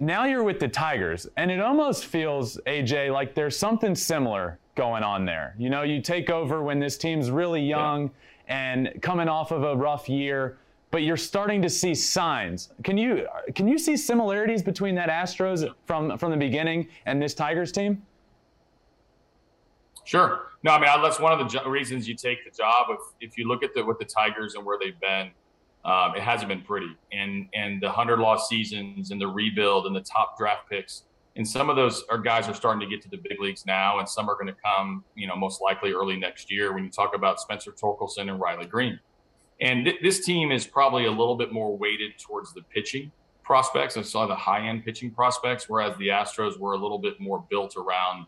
[0.00, 5.02] now you're with the Tigers, and it almost feels, AJ, like there's something similar going
[5.02, 5.54] on there.
[5.58, 8.10] You know, you take over when this team's really young
[8.48, 8.74] yeah.
[8.74, 10.56] and coming off of a rough year,
[10.90, 12.70] but you're starting to see signs.
[12.82, 17.34] Can you can you see similarities between that Astros from from the beginning and this
[17.34, 18.02] Tigers team?
[20.04, 20.46] Sure.
[20.62, 22.86] No, I mean that's one of the jo- reasons you take the job.
[22.90, 25.30] If if you look at the with the Tigers and where they've been,
[25.84, 26.96] um, it hasn't been pretty.
[27.12, 31.04] And and the hundred loss seasons and the rebuild and the top draft picks.
[31.36, 34.00] And some of those are guys are starting to get to the big leagues now,
[34.00, 36.74] and some are going to come, you know, most likely early next year.
[36.74, 38.98] When you talk about Spencer Torkelson and Riley Greene,
[39.60, 43.12] and th- this team is probably a little bit more weighted towards the pitching
[43.44, 47.20] prospects and saw the high end pitching prospects, whereas the Astros were a little bit
[47.20, 48.26] more built around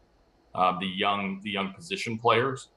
[0.55, 2.69] uh, the young the young position players.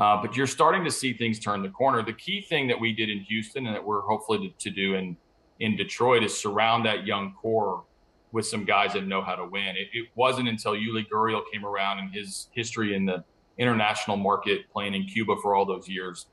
[0.00, 2.02] Uh, but you're starting to see things turn the corner.
[2.02, 4.94] The key thing that we did in Houston and that we're hopefully to, to do
[4.94, 5.16] in
[5.60, 7.84] in Detroit is surround that young core
[8.32, 9.76] with some guys that know how to win.
[9.76, 13.22] It, it wasn't until Yuli Gurriel came around and his history in the
[13.58, 16.28] international market, playing in Cuba for all those years.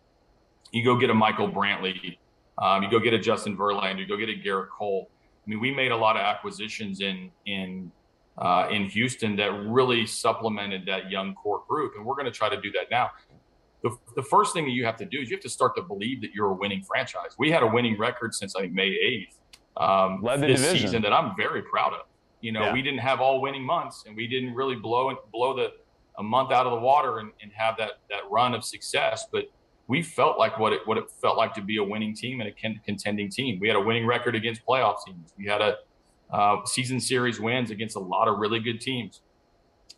[0.72, 2.18] You go get a Michael Brantley,
[2.58, 5.10] um, you go get a Justin Verlander, you go get a Gerrit Cole.
[5.46, 7.92] I mean, we made a lot of acquisitions in in
[8.38, 12.48] uh, in Houston that really supplemented that young core group, and we're going to try
[12.48, 13.10] to do that now
[13.90, 15.82] the, the first thing that you have to do is you have to start to
[15.82, 17.36] believe that you're a winning franchise.
[17.38, 19.38] We had a winning record since I think May 8th
[19.78, 20.88] um, Led the this division.
[20.88, 22.02] season that I'm very proud of.
[22.42, 22.74] You know, yeah.
[22.74, 25.72] we didn't have all winning months and we didn't really blow blow the
[26.20, 29.46] a month out of the water and, and have that that run of success, but
[29.88, 32.50] we felt like what it what it felt like to be a winning team and
[32.50, 33.60] a contending team.
[33.60, 35.34] We had a winning record against playoff teams.
[35.38, 35.78] We had a
[36.32, 39.22] uh, season series wins against a lot of really good teams.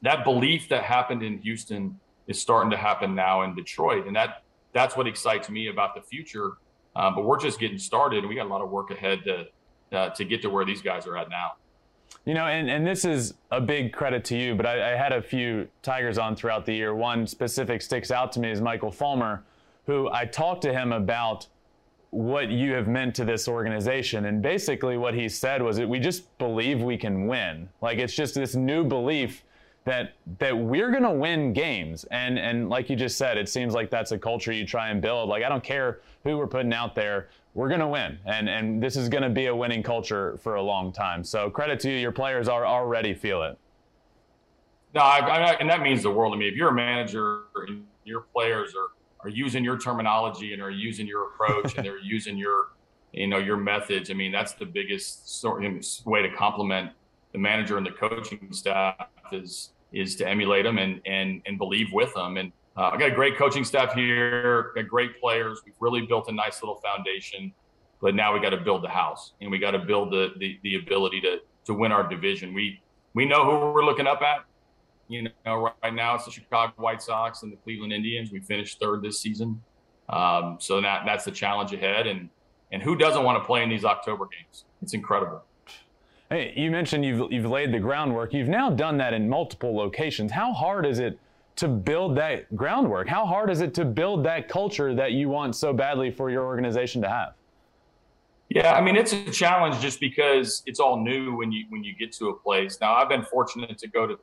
[0.01, 1.99] That belief that happened in Houston
[2.29, 6.01] is starting to happen now in Detroit, and that that's what excites me about the
[6.01, 6.51] future.
[6.95, 9.97] Uh, but we're just getting started, and we got a lot of work ahead to
[9.97, 11.53] uh, to get to where these guys are at now.
[12.25, 15.13] You know, and, and this is a big credit to you, but I, I, had
[15.13, 16.93] a few Tigers on throughout the year.
[16.93, 19.43] One specific sticks out to me is Michael Fulmer,
[19.85, 21.47] who I talked to him about
[22.11, 24.25] what you have meant to this organization.
[24.25, 27.69] And basically, what he said was that we just believe we can win.
[27.81, 29.43] Like, it's just this new belief
[29.89, 32.05] that that we're going to win games.
[32.11, 35.01] And and like you just said it seems like that's a culture you try and
[35.01, 35.29] build.
[35.29, 38.19] Like i don't care who we're putting out there we're going to win.
[38.25, 41.23] And and this is going to be a winning culture for a long time.
[41.23, 41.97] So credit to you.
[41.97, 43.57] Your players are already feel it.
[44.93, 46.47] No I, I, and that means the world to me.
[46.47, 51.07] If you're a manager and your players are are using your terminology and are using
[51.07, 52.69] your approach and they're using your
[53.11, 55.73] you know your methods i mean that's the biggest sort of
[56.05, 56.91] way to compliment
[57.33, 58.95] the manager and the coaching staff
[59.33, 62.37] is is to emulate them and and and believe with them.
[62.37, 65.61] And uh, I got a great coaching staff here, got great players.
[65.65, 67.53] We've really built a nice little foundation,
[68.01, 70.59] but now we got to build the house and we got to build the, the
[70.63, 72.53] the ability to to win our division.
[72.53, 72.81] We
[73.13, 74.45] we know who we're looking up at.
[75.07, 78.31] You know, right now it's the Chicago White Sox and the Cleveland Indians.
[78.31, 79.59] We finished third this season,
[80.07, 82.05] um, so that that's the challenge ahead.
[82.05, 82.29] And
[82.71, 84.65] and who doesn't want to play in these October games?
[84.83, 85.43] It's incredible.
[86.29, 88.33] Hey, you mentioned you've, you've laid the groundwork.
[88.33, 90.31] You've now done that in multiple locations.
[90.31, 91.17] How hard is it
[91.55, 93.09] to build that groundwork?
[93.09, 96.45] How hard is it to build that culture that you want so badly for your
[96.45, 97.33] organization to have?
[98.49, 101.93] Yeah, I mean it's a challenge just because it's all new when you when you
[101.93, 102.79] get to a place.
[102.81, 104.17] Now I've been fortunate to go to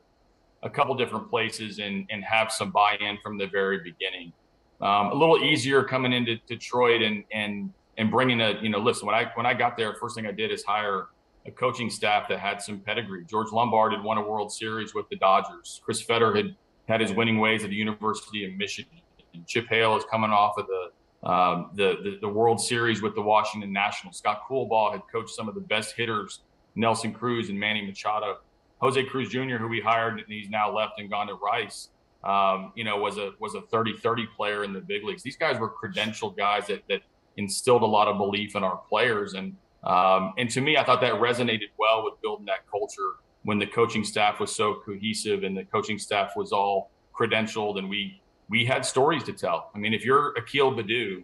[0.63, 4.33] a couple different places and and have some buy-in from the very beginning.
[4.81, 9.05] Um, a little easier coming into Detroit and and and bringing a you know listen
[9.05, 11.07] when I when I got there first thing I did is hire
[11.47, 13.25] a coaching staff that had some pedigree.
[13.25, 15.81] George Lombard had won a World Series with the Dodgers.
[15.83, 16.55] Chris Fetter had
[16.87, 18.99] had his winning ways at the University of Michigan.
[19.33, 23.15] And Chip Hale is coming off of the, um, the, the, the World Series with
[23.15, 24.17] the Washington Nationals.
[24.17, 26.41] Scott Coolbaugh had coached some of the best hitters,
[26.75, 28.37] Nelson Cruz and Manny Machado.
[28.79, 31.89] Jose Cruz Jr., who we hired, and he's now left and gone to Rice.
[32.23, 35.23] Um, you know, was a was a 30-30 player in the big leagues.
[35.23, 37.01] These guys were credentialed guys that that
[37.37, 39.33] instilled a lot of belief in our players.
[39.33, 39.55] And
[39.87, 43.65] um, and to me, I thought that resonated well with building that culture when the
[43.65, 48.65] coaching staff was so cohesive and the coaching staff was all credentialed and we we
[48.65, 49.71] had stories to tell.
[49.73, 51.23] I mean, if you're Akil Baddoo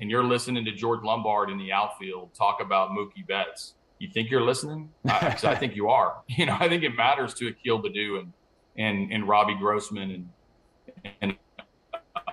[0.00, 4.30] and you're listening to George Lombard in the outfield talk about Mookie Betts, you think
[4.30, 4.90] you're listening?
[5.06, 6.16] I, I think you are.
[6.28, 8.32] You know, I think it matters to Akil Baddoo and
[8.76, 11.36] and and Robbie Grossman and and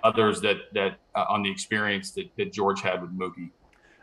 [0.04, 3.52] others that that uh, on the experience that, that George had with Mookie.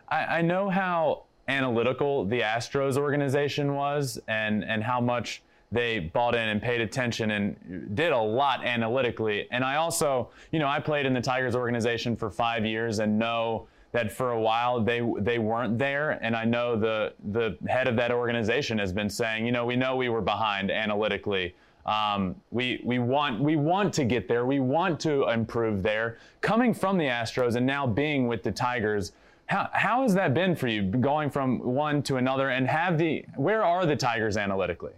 [0.08, 5.42] I, I know how analytical the Astros organization was and, and how much
[5.72, 9.48] they bought in and paid attention and did a lot analytically.
[9.50, 13.18] And I also, you know, I played in the Tigers organization for five years and
[13.18, 16.18] know that for a while they they weren't there.
[16.22, 19.76] And I know the the head of that organization has been saying, you know, we
[19.76, 21.54] know we were behind analytically.
[21.86, 24.46] Um, we we want we want to get there.
[24.46, 26.18] We want to improve there.
[26.40, 29.12] Coming from the Astros and now being with the Tigers
[29.46, 33.24] how, how has that been for you going from one to another and have the
[33.36, 34.92] where are the Tigers analytically?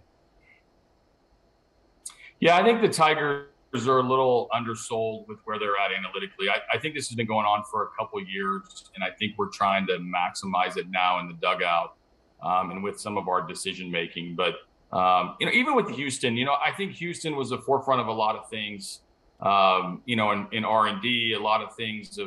[2.39, 3.47] Yeah, I think the Tigers
[3.87, 6.49] are a little undersold with where they're at analytically.
[6.49, 9.33] I, I think this has been going on for a couple years, and I think
[9.37, 11.95] we're trying to maximize it now in the dugout
[12.43, 14.35] um, and with some of our decision making.
[14.35, 14.55] But
[14.95, 18.07] um, you know, even with Houston, you know, I think Houston was the forefront of
[18.07, 19.01] a lot of things.
[19.39, 22.17] Um, you know, in, in R and D, a lot of things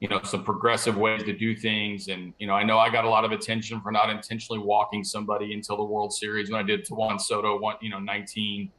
[0.00, 2.08] you know some progressive ways to do things.
[2.08, 5.04] And you know i know i got a lot of attention for not intentionally walking
[5.04, 8.70] somebody until the world series when i did to juan soto one you know 19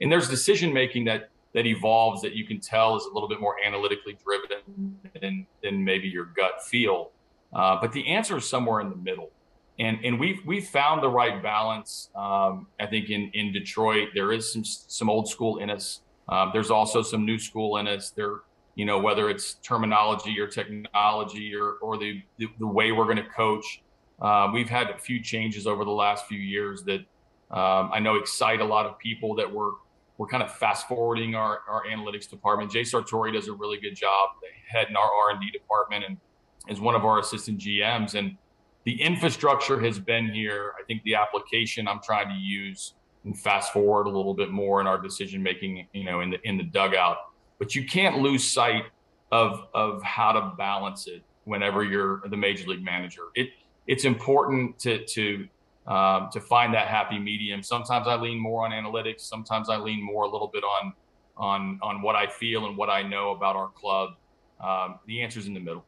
[0.00, 3.40] and there's decision making that that evolves that you can tell is a little bit
[3.40, 7.10] more analytically driven than than maybe your gut feel.
[7.52, 9.30] Uh, but the answer is somewhere in the middle.
[9.78, 12.10] And and we've we've found the right balance.
[12.14, 16.00] Um, i think in in detroit there is some some old school in us.
[16.28, 18.10] Um, there's also some new school in us.
[18.10, 18.40] There
[18.74, 23.16] you know, whether it's terminology or technology or, or the, the, the way we're going
[23.16, 23.82] to coach.
[24.20, 27.00] Uh, we've had a few changes over the last few years that
[27.50, 29.72] um, I know excite a lot of people that we're,
[30.16, 32.70] we're kind of fast forwarding our, our analytics department.
[32.70, 34.30] Jay Sartori does a really good job
[34.68, 36.16] heading our R&D department and
[36.68, 38.14] is one of our assistant GMs.
[38.14, 38.36] And
[38.84, 40.72] the infrastructure has been here.
[40.80, 42.94] I think the application I'm trying to use
[43.24, 46.38] and fast forward a little bit more in our decision making, you know, in the
[46.42, 47.18] in the dugout
[47.58, 48.84] but you can't lose sight
[49.30, 53.22] of of how to balance it whenever you're the major league manager.
[53.34, 53.50] It
[53.86, 55.48] it's important to to
[55.86, 57.62] um, to find that happy medium.
[57.62, 59.22] Sometimes I lean more on analytics.
[59.22, 60.92] Sometimes I lean more a little bit on
[61.36, 64.10] on on what I feel and what I know about our club,
[64.60, 65.84] um, the answer's in the middle.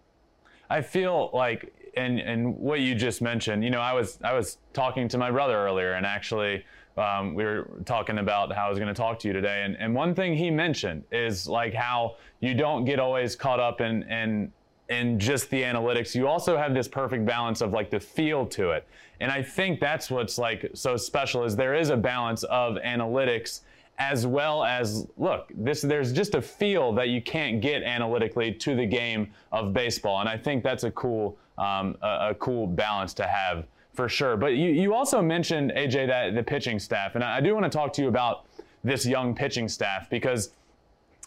[0.71, 4.59] I feel like, and and what you just mentioned, you know, I was I was
[4.73, 6.65] talking to my brother earlier, and actually.
[6.97, 9.77] Um, we were talking about how I was going to talk to you today, and,
[9.79, 14.05] and one thing he mentioned is like how you don't get always caught up in
[14.05, 14.53] in
[14.89, 16.15] in just the analytics.
[16.15, 18.87] You also have this perfect balance of like the feel to it,
[19.21, 23.61] and I think that's what's like so special is there is a balance of analytics
[23.99, 28.75] as well as look this there's just a feel that you can't get analytically to
[28.75, 33.15] the game of baseball and i think that's a cool um, a, a, cool balance
[33.15, 33.65] to have
[33.95, 37.41] for sure but you, you also mentioned aj that the pitching staff and i, I
[37.41, 38.47] do want to talk to you about
[38.83, 40.51] this young pitching staff because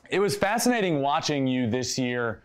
[0.09, 2.41] it was fascinating watching you this year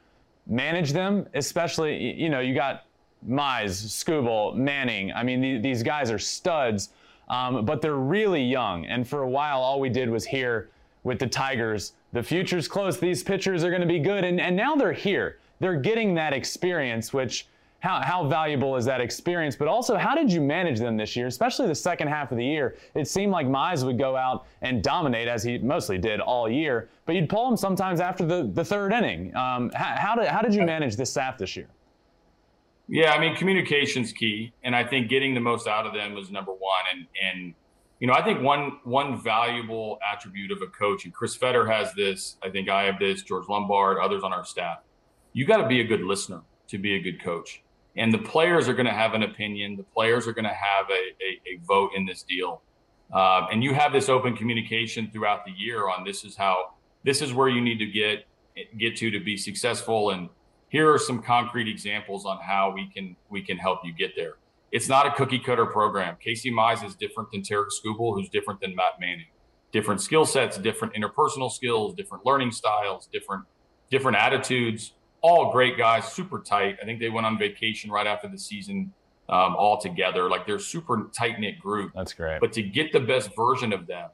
[0.47, 2.85] manage them especially you know you got
[3.29, 6.91] mize skubal manning i mean these guys are studs
[7.33, 8.85] um, but they're really young.
[8.87, 10.69] And for a while, all we did was hear
[11.03, 12.99] with the Tigers, the future's close.
[12.99, 14.23] These pitchers are going to be good.
[14.23, 15.39] And, and now they're here.
[15.59, 17.47] They're getting that experience, which
[17.83, 19.57] how, how valuable is that experience?
[19.57, 22.45] But also, how did you manage them this year, especially the second half of the
[22.45, 22.77] year?
[22.95, 26.89] It seemed like Mize would go out and dominate, as he mostly did all year,
[27.07, 29.35] but you'd pull him sometimes after the, the third inning.
[29.35, 31.67] Um, how, how, did, how did you manage this staff this year?
[32.87, 36.31] Yeah, I mean, communication's key, and I think getting the most out of them was
[36.31, 36.85] number one.
[36.93, 37.55] And and
[37.99, 41.93] you know, I think one one valuable attribute of a coach, and Chris Fetter has
[41.95, 42.37] this.
[42.43, 43.23] I think I have this.
[43.23, 44.79] George Lombard, others on our staff.
[45.33, 47.62] You got to be a good listener to be a good coach.
[47.97, 49.77] And the players are going to have an opinion.
[49.77, 52.63] The players are going to have a, a, a, vote in this deal.
[53.13, 56.73] Uh, and you have this open communication throughout the year on this is how
[57.05, 58.25] this is where you need to get
[58.79, 60.29] get to to be successful and
[60.73, 64.37] here are some concrete examples on how we can we can help you get there.
[64.73, 66.17] It's not a cookie cutter program.
[66.19, 69.27] Casey Mize is different than Tarik Skubal, who's different than Matt Manning.
[69.71, 73.45] Different skill sets, different interpersonal skills, different learning styles, different
[73.91, 74.95] different attitudes.
[75.23, 76.79] All great guys, super tight.
[76.83, 78.93] I think they went on vacation right after the season
[79.29, 80.29] um, all together.
[80.29, 81.93] Like they're super tight knit group.
[81.95, 82.41] That's great.
[82.41, 84.11] But to get the best version of them,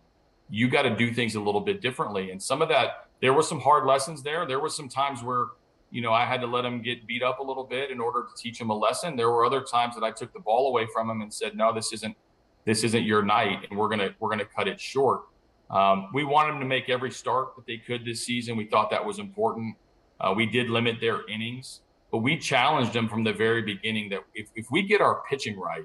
[0.51, 2.31] you got to do things a little bit differently.
[2.31, 4.47] And some of that, there were some hard lessons there.
[4.47, 5.47] There were some times where
[5.91, 8.23] you know, I had to let him get beat up a little bit in order
[8.23, 9.17] to teach him a lesson.
[9.17, 11.73] There were other times that I took the ball away from him and said, "No,
[11.73, 12.17] this isn't
[12.65, 15.23] this isn't your night, and we're gonna we're gonna cut it short."
[15.71, 18.57] Um, we wanted them to make every start that they could this season.
[18.57, 19.77] We thought that was important.
[20.21, 24.21] Uh, we did limit their innings, but we challenged them from the very beginning that
[24.35, 25.85] if, if we get our pitching right,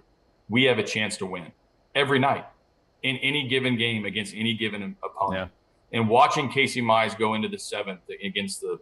[0.49, 1.51] we have a chance to win
[1.95, 2.45] every night
[3.03, 5.51] in any given game against any given opponent.
[5.91, 5.99] Yeah.
[5.99, 8.79] And watching Casey Mize go into the seventh against the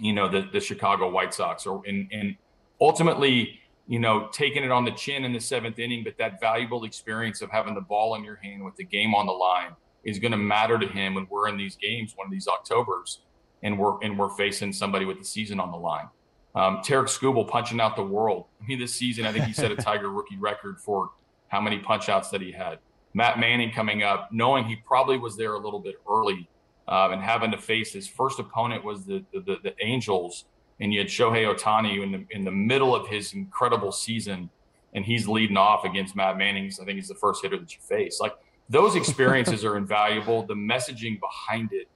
[0.00, 2.36] you know, the, the Chicago White Sox or and, and
[2.80, 6.84] ultimately, you know, taking it on the chin in the seventh inning, but that valuable
[6.84, 9.72] experience of having the ball in your hand with the game on the line
[10.04, 13.20] is going to matter to him when we're in these games, one of these Octobers,
[13.62, 16.08] and we're and we're facing somebody with the season on the line.
[16.54, 18.46] Um, Tarik Skubal punching out the world.
[18.60, 21.10] I mean, this season, I think he set a Tiger rookie record for
[21.48, 22.78] how many punch outs that he had.
[23.14, 26.48] Matt Manning coming up, knowing he probably was there a little bit early
[26.88, 30.46] um, and having to face his first opponent was the, the, the Angels,
[30.80, 34.48] and you had Shohei Ohtani in the in the middle of his incredible season,
[34.94, 36.72] and he's leading off against Matt Manning.
[36.80, 38.20] I think he's the first hitter that you face.
[38.20, 38.32] Like
[38.70, 40.46] those experiences are invaluable.
[40.46, 41.88] The messaging behind it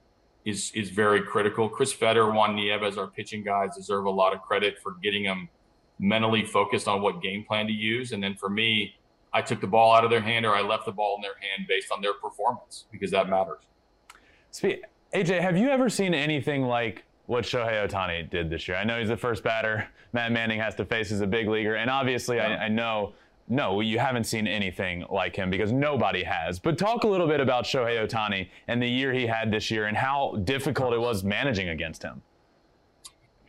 [0.45, 1.69] is is very critical.
[1.69, 5.49] Chris Fetter, Juan Nieves, our pitching guys deserve a lot of credit for getting them
[5.99, 8.11] mentally focused on what game plan to use.
[8.11, 8.95] And then for me,
[9.33, 11.37] I took the ball out of their hand or I left the ball in their
[11.39, 13.63] hand based on their performance because that matters.
[14.51, 14.83] Speak,
[15.13, 18.77] AJ, have you ever seen anything like what Shohei Ohtani did this year?
[18.77, 21.75] I know he's the first batter Matt Manning has to face as a big leaguer,
[21.75, 22.57] and obviously, yeah.
[22.61, 23.13] I, I know
[23.47, 26.59] no, you haven't seen anything like him because nobody has.
[26.59, 29.85] But talk a little bit about Shohei Ohtani and the year he had this year
[29.85, 32.21] and how difficult it was managing against him.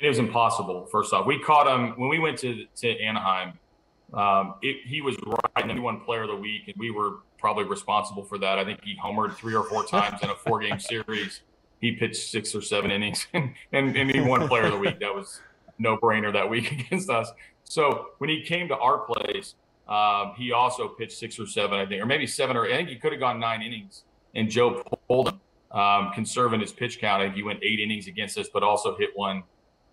[0.01, 0.87] It was impossible.
[0.87, 3.59] First off, we caught him when we went to to Anaheim.
[4.13, 5.17] Um, it, he was
[5.57, 8.59] right number one player of the week, and we were probably responsible for that.
[8.59, 11.41] I think he homered three or four times in a four game series.
[11.81, 15.01] He pitched six or seven innings and, and, and he won player of the week.
[15.01, 15.41] That was
[15.79, 17.31] no brainer that week against us.
[17.65, 19.55] So when he came to our place,
[19.89, 22.89] um, he also pitched six or seven, I think, or maybe seven or I think
[22.89, 24.05] he could have gone nine innings.
[24.35, 25.41] And Joe pulled him,
[25.79, 27.23] um, conserving his pitch count.
[27.23, 29.43] I think he went eight innings against us, but also hit one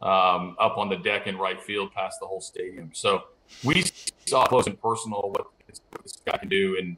[0.02, 2.90] um, up on the deck in right field past the whole stadium.
[2.94, 3.24] So
[3.64, 3.84] we
[4.26, 6.78] saw close and personal what this, what this guy can do.
[6.80, 6.98] And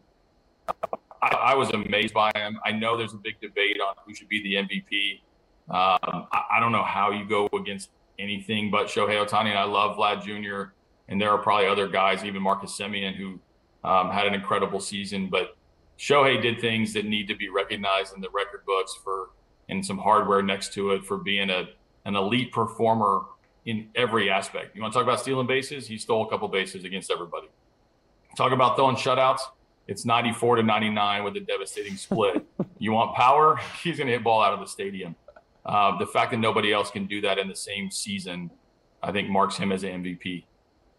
[1.21, 2.59] I, I, was amazed by him.
[2.63, 5.21] I know there's a big debate on who should be the MVP.
[5.69, 7.89] Um, I, I, don't know how you go against
[8.19, 9.49] anything but Shohei Ohtani.
[9.49, 10.71] And I love Vlad Jr.
[11.10, 13.39] And there are probably other guys, even Marcus Semien, who
[13.84, 15.30] um, had an incredible season.
[15.30, 15.56] But
[15.97, 19.30] Shohei did things that need to be recognized in the record books for
[19.70, 21.70] and some hardware next to it for being a
[22.06, 23.22] an elite performer
[23.66, 24.76] in every aspect.
[24.76, 25.88] You want to talk about stealing bases?
[25.88, 27.47] He stole a couple bases against everybody.
[28.36, 29.39] Talk about throwing shutouts.
[29.88, 32.45] It's 94 to 99 with a devastating split.
[32.78, 33.58] you want power?
[33.82, 35.16] He's going to hit ball out of the stadium.
[35.66, 38.51] Uh, the fact that nobody else can do that in the same season,
[39.01, 40.43] I think marks him as an MVP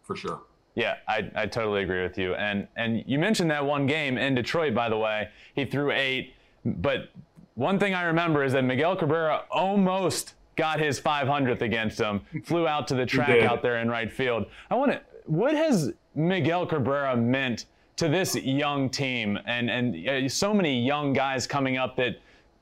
[0.05, 0.43] for sure.
[0.75, 2.35] Yeah, I, I totally agree with you.
[2.35, 5.29] And and you mentioned that one game in Detroit, by the way.
[5.55, 6.35] He threw eight,
[6.65, 7.11] but
[7.55, 12.67] one thing I remember is that Miguel Cabrera almost got his 500th against him, flew
[12.67, 14.47] out to the track out there in right field.
[14.71, 15.01] I want to.
[15.27, 21.13] What has Miguel Cabrera meant to this young team and and uh, so many young
[21.13, 22.17] guys coming up that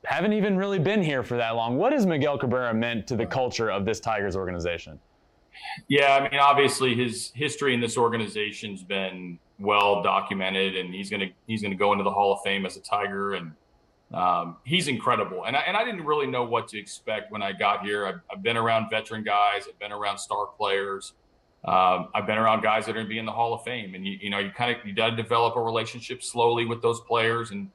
[0.04, 1.78] haven't even really been here for that long?
[1.78, 4.98] What has Miguel Cabrera meant to the culture of this Tigers organization?
[5.88, 11.30] Yeah, I mean, obviously his history in this organization's been well documented, and he's gonna
[11.46, 13.52] he's gonna go into the Hall of Fame as a Tiger, and
[14.12, 15.44] um, he's incredible.
[15.44, 18.06] And I, and I didn't really know what to expect when I got here.
[18.06, 21.14] I've, I've been around veteran guys, I've been around star players,
[21.64, 24.06] um, I've been around guys that are gonna be in the Hall of Fame, and
[24.06, 27.00] you you know you kind of you got to develop a relationship slowly with those
[27.00, 27.70] players and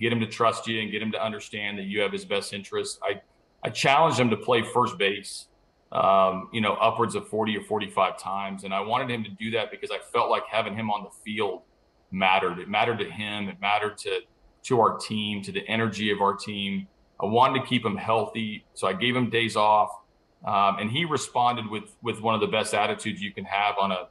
[0.00, 2.52] get him to trust you and get him to understand that you have his best
[2.52, 2.98] interest.
[3.02, 3.20] I
[3.64, 5.46] I challenged him to play first base
[5.92, 8.64] um, you know, upwards of 40 or 45 times.
[8.64, 11.10] And I wanted him to do that because I felt like having him on the
[11.22, 11.62] field
[12.10, 12.58] mattered.
[12.58, 13.48] It mattered to him.
[13.48, 14.20] It mattered to,
[14.64, 16.88] to our team, to the energy of our team.
[17.20, 18.64] I wanted to keep him healthy.
[18.72, 19.90] So I gave him days off.
[20.44, 23.92] Um, and he responded with, with one of the best attitudes you can have on
[23.92, 24.08] a,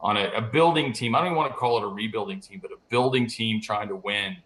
[0.00, 1.14] on a, a, building team.
[1.14, 3.88] I don't even want to call it a rebuilding team, but a building team trying
[3.88, 4.36] to win.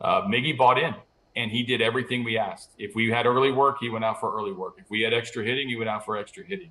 [0.00, 0.94] Uh, Miggy bought in
[1.36, 2.70] and he did everything we asked.
[2.78, 4.74] If we had early work, he went out for early work.
[4.78, 6.70] If we had extra hitting, he went out for extra hitting.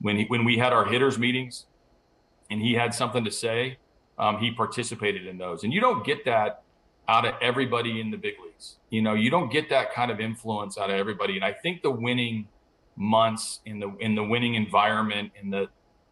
[0.00, 1.66] When he, when we had our hitters meetings,
[2.50, 3.78] and he had something to say,
[4.18, 5.64] um, he participated in those.
[5.64, 6.62] And you don't get that
[7.08, 8.76] out of everybody in the big leagues.
[8.90, 11.36] You know, you don't get that kind of influence out of everybody.
[11.36, 12.48] And I think the winning
[12.96, 15.68] months in the in the winning environment and the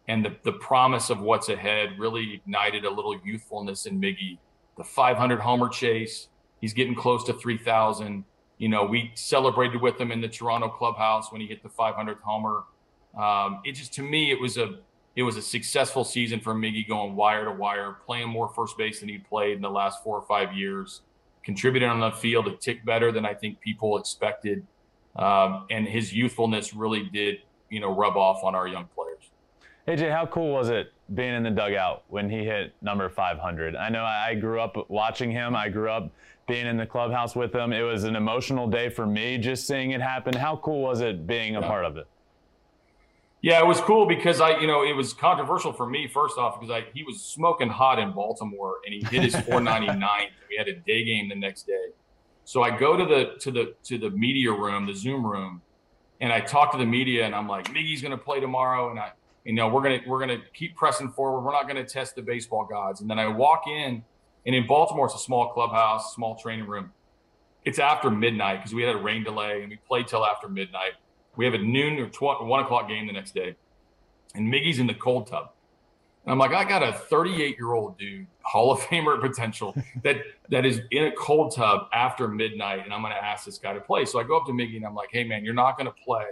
[0.07, 4.37] and the, the promise of what's ahead really ignited a little youthfulness in Miggy.
[4.77, 6.27] The 500 homer chase,
[6.63, 8.23] He's getting close to 3,000.
[8.57, 12.21] You know, we celebrated with him in the Toronto clubhouse when he hit the 500th
[12.21, 12.63] homer.
[13.17, 14.75] Um, it just to me, it was a
[15.17, 19.01] it was a successful season for Miggy going wire to wire, playing more first base
[19.01, 21.01] than he played in the last four or five years,
[21.43, 24.65] contributing on the field a tick better than I think people expected,
[25.17, 27.39] um, and his youthfulness really did
[27.69, 29.31] you know rub off on our young players.
[29.85, 33.75] AJ, how cool was it being in the dugout when he hit number 500?
[33.75, 35.57] I know I grew up watching him.
[35.57, 36.09] I grew up
[36.47, 37.71] being in the clubhouse with them.
[37.71, 40.33] It was an emotional day for me just seeing it happen.
[40.33, 41.67] How cool was it being a yeah.
[41.67, 42.07] part of it?
[43.41, 46.59] Yeah, it was cool because I, you know, it was controversial for me first off
[46.59, 50.29] because I he was smoking hot in Baltimore and he hit his 499.
[50.49, 51.89] we had a day game the next day,
[52.45, 55.61] so I go to the to the to the media room, the Zoom room,
[56.21, 58.97] and I talk to the media and I'm like, Miggy's going to play tomorrow, and
[58.97, 59.11] I,
[59.43, 61.41] you know, we're gonna we're gonna keep pressing forward.
[61.41, 63.01] We're not going to test the baseball gods.
[63.01, 64.05] And then I walk in
[64.45, 66.91] and in Baltimore, it's a small clubhouse, small training room.
[67.63, 70.93] It's after midnight because we had a rain delay and we played till after midnight.
[71.37, 73.55] We have a noon or tw- one o'clock game the next day,
[74.35, 75.51] and Miggy's in the cold tub.
[76.25, 80.17] And I'm like, I got a 38 year old dude, Hall of Famer potential, that
[80.49, 83.73] that is in a cold tub after midnight, and I'm going to ask this guy
[83.73, 84.05] to play.
[84.05, 85.95] So I go up to Miggy and I'm like, Hey man, you're not going to
[86.03, 86.25] play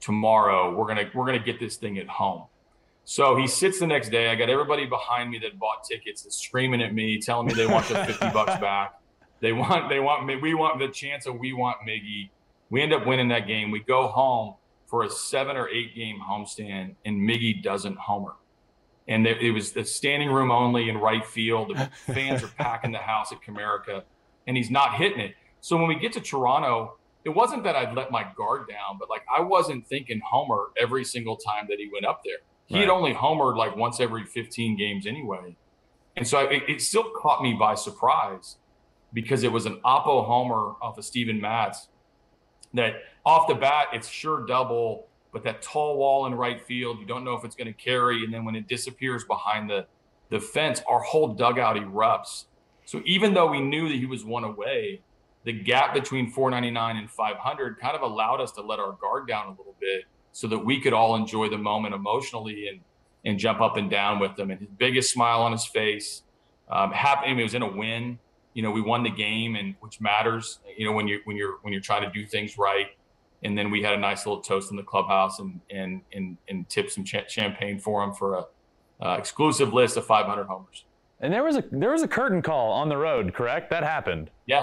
[0.00, 0.74] tomorrow.
[0.74, 2.44] We're gonna we're gonna get this thing at home.
[3.10, 4.28] So he sits the next day.
[4.28, 7.66] I got everybody behind me that bought tickets that's screaming at me, telling me they
[7.66, 9.00] want the 50 bucks back.
[9.40, 10.36] They want, they want me.
[10.36, 12.28] We want the chance of we want Miggy.
[12.68, 13.70] We end up winning that game.
[13.70, 14.56] We go home
[14.88, 18.34] for a seven or eight game homestand, and Miggy doesn't homer.
[19.08, 21.74] And it was the standing room only in right field.
[21.74, 24.02] The fans are packing the house at Comerica,
[24.46, 25.34] and he's not hitting it.
[25.62, 29.08] So when we get to Toronto, it wasn't that I'd let my guard down, but
[29.08, 32.82] like I wasn't thinking homer every single time that he went up there he right.
[32.82, 35.56] had only homered like once every 15 games anyway.
[36.16, 38.56] And so it, it, still caught me by surprise
[39.12, 41.88] because it was an Oppo homer off of Steven Matz
[42.74, 47.06] that off the bat, it's sure double, but that tall wall in right field, you
[47.06, 48.22] don't know if it's going to carry.
[48.22, 49.86] And then when it disappears behind the,
[50.28, 52.44] the fence, our whole dugout erupts.
[52.84, 55.00] So even though we knew that he was one away,
[55.44, 59.46] the gap between 499 and 500 kind of allowed us to let our guard down
[59.46, 60.04] a little bit
[60.38, 62.78] so that we could all enjoy the moment emotionally and
[63.24, 64.52] and jump up and down with them.
[64.52, 66.22] And his biggest smile on his face,
[66.70, 67.26] um, happy.
[67.26, 68.20] I mean, it was in a win.
[68.54, 70.60] You know, we won the game, and which matters.
[70.76, 72.86] You know, when you're when you're when you're trying to do things right.
[73.42, 76.68] And then we had a nice little toast in the clubhouse and and and and
[76.68, 78.44] tipped some ch- champagne for him for a
[79.04, 80.84] uh, exclusive list of 500 homers.
[81.18, 83.70] And there was a there was a curtain call on the road, correct?
[83.70, 84.30] That happened.
[84.46, 84.62] Yeah,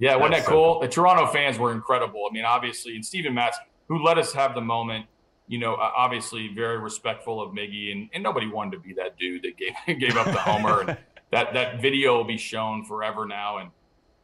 [0.00, 0.80] Yeah, wasn't that cool?
[0.80, 2.26] The Toronto fans were incredible.
[2.28, 3.58] I mean, obviously, and Steven Matz,
[3.88, 5.06] who let us have the moment,
[5.46, 9.42] you know, obviously very respectful of Miggy, and, and nobody wanted to be that dude
[9.42, 10.80] that gave gave up the homer.
[10.82, 10.98] and
[11.30, 13.58] that that video will be shown forever now.
[13.58, 13.70] And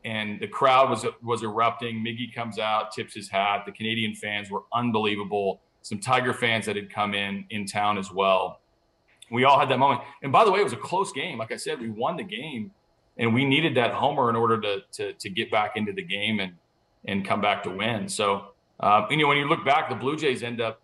[0.05, 1.97] and the crowd was was erupting.
[2.05, 3.65] Miggy comes out, tips his hat.
[3.67, 5.61] The Canadian fans were unbelievable.
[5.83, 8.61] Some Tiger fans that had come in in town as well.
[9.31, 10.03] We all had that moment.
[10.23, 11.39] And by the way, it was a close game.
[11.39, 12.73] Like I said, we won the game,
[13.17, 16.41] and we needed that homer in order to to, to get back into the game
[16.41, 16.55] and
[17.07, 18.09] and come back to win.
[18.09, 20.81] So, uh, you know, when you look back, the Blue Jays end up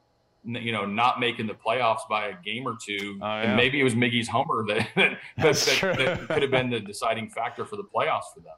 [0.46, 3.18] you know, not making the playoffs by a game or two.
[3.20, 3.42] Oh, yeah.
[3.42, 5.56] And maybe it was Miggy's homer that that, that,
[5.98, 8.54] that, could have been the deciding factor for the playoffs for them.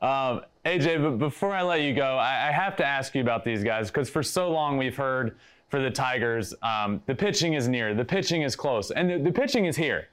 [0.00, 3.44] Um, AJ, but before I let you go, I, I have to ask you about
[3.44, 5.36] these guys because for so long we've heard
[5.68, 9.32] for the Tigers, um, the pitching is near, the pitching is close, and the, the
[9.32, 10.08] pitching is here.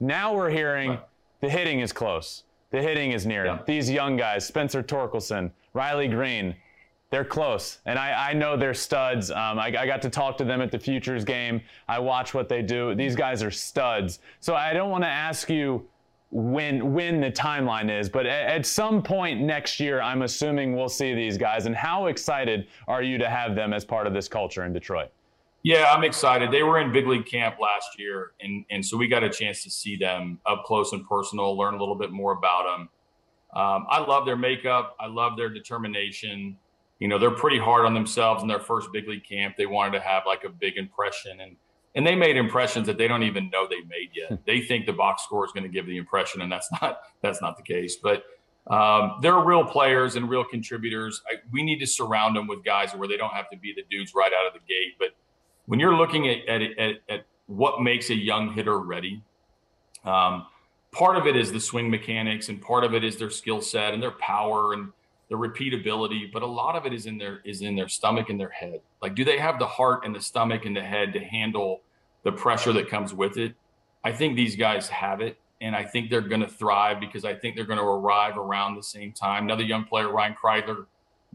[0.00, 1.00] Now we're hearing right.
[1.40, 3.46] the hitting is close, the hitting is near.
[3.46, 3.58] Yeah.
[3.64, 6.56] These young guys, Spencer Torkelson, Riley Greene,
[7.12, 9.30] they're close, and I, I know they're studs.
[9.30, 11.60] Um, I, I, got to talk to them at the Futures game.
[11.86, 12.94] I watch what they do.
[12.94, 14.20] These guys are studs.
[14.40, 15.86] So I don't want to ask you
[16.30, 20.88] when when the timeline is, but at, at some point next year, I'm assuming we'll
[20.88, 21.66] see these guys.
[21.66, 25.10] And how excited are you to have them as part of this culture in Detroit?
[25.62, 26.50] Yeah, I'm excited.
[26.50, 29.62] They were in big league camp last year, and and so we got a chance
[29.64, 32.88] to see them up close and personal, learn a little bit more about them.
[33.54, 34.96] Um, I love their makeup.
[34.98, 36.56] I love their determination
[37.02, 39.56] you know, they're pretty hard on themselves in their first big league camp.
[39.56, 41.56] They wanted to have like a big impression and
[41.96, 44.28] and they made impressions that they don't even know they made yet.
[44.28, 44.34] Hmm.
[44.46, 47.42] they think the box score is going to give the impression, and that's not that's
[47.42, 47.96] not the case.
[47.96, 48.22] But
[48.68, 51.20] um, they're real players and real contributors.
[51.28, 53.82] I, we need to surround them with guys where they don't have to be the
[53.90, 54.94] dudes right out of the gate.
[54.96, 55.08] But
[55.66, 59.20] when you're looking at at, at, at what makes a young hitter ready,
[60.04, 60.46] um,
[60.92, 63.92] part of it is the swing mechanics, and part of it is their skill set
[63.92, 64.92] and their power and
[65.32, 68.38] the repeatability, but a lot of it is in their is in their stomach and
[68.38, 68.82] their head.
[69.00, 71.80] Like, do they have the heart and the stomach and the head to handle
[72.22, 73.54] the pressure that comes with it?
[74.04, 77.32] I think these guys have it, and I think they're going to thrive because I
[77.34, 79.44] think they're going to arrive around the same time.
[79.44, 80.84] Another young player, Ryan Kreidler,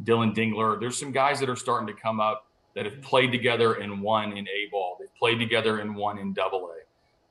[0.04, 0.80] Dillon Dingler.
[0.80, 2.46] There's some guys that are starting to come up
[2.76, 4.98] that have played together and won in A ball.
[5.00, 6.84] They've played together and won in Double A.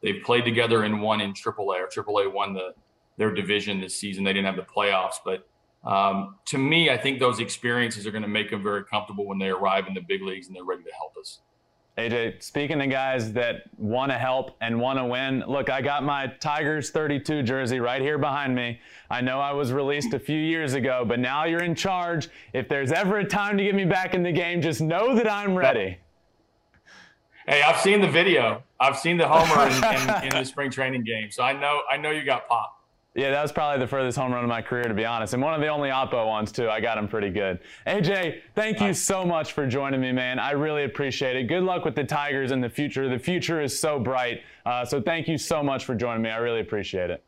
[0.03, 1.83] They've played together and won in Triple A.
[1.83, 2.75] Or Triple A won the
[3.19, 4.25] their division this season.
[4.25, 5.47] They didn't have the playoffs, but
[5.87, 9.39] um, to me, I think those experiences are going to make them very comfortable when
[9.39, 11.41] they arrive in the big leagues and they're ready to help us.
[11.97, 16.05] AJ, speaking to guys that want to help and want to win, look, I got
[16.05, 18.81] my Tigers 32 jersey right here behind me.
[19.09, 22.29] I know I was released a few years ago, but now you're in charge.
[22.53, 25.31] If there's ever a time to get me back in the game, just know that
[25.31, 25.97] I'm ready.
[27.49, 28.63] Hey, I've seen the video.
[28.79, 31.97] I've seen the homer in, in, in the spring training game, so I know I
[31.97, 32.76] know you got pop.
[33.17, 35.33] Yeah, that was probably the furthest home run of my career, to be honest.
[35.33, 36.69] And one of the only Oppo ones, too.
[36.69, 37.61] I got him pretty good.
[37.87, 40.39] AJ, thank you so much for joining me, man.
[40.39, 41.45] I really appreciate it.
[41.45, 43.09] Good luck with the Tigers in the future.
[43.09, 44.43] The future is so bright.
[44.67, 46.29] Uh, so thank you so much for joining me.
[46.29, 47.25] I really appreciate it.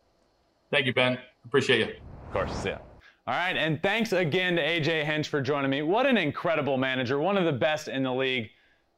[0.71, 1.19] Thank you, Ben.
[1.47, 1.95] Appreciate you.
[2.27, 2.79] Of course, see ya.
[3.27, 5.81] All right, and thanks again to AJ Hinch for joining me.
[5.81, 8.51] What an incredible manager, one of the best in the league.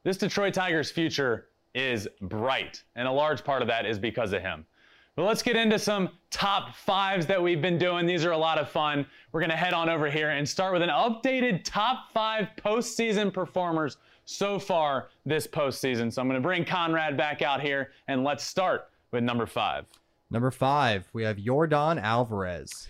[0.03, 4.41] This Detroit Tigers future is bright, and a large part of that is because of
[4.41, 4.65] him.
[5.15, 8.05] But let's get into some top fives that we've been doing.
[8.05, 9.05] These are a lot of fun.
[9.31, 13.33] We're going to head on over here and start with an updated top five postseason
[13.33, 16.11] performers so far this postseason.
[16.11, 19.85] So I'm going to bring Conrad back out here and let's start with number five.
[20.29, 22.87] Number five, we have Yordan Alvarez.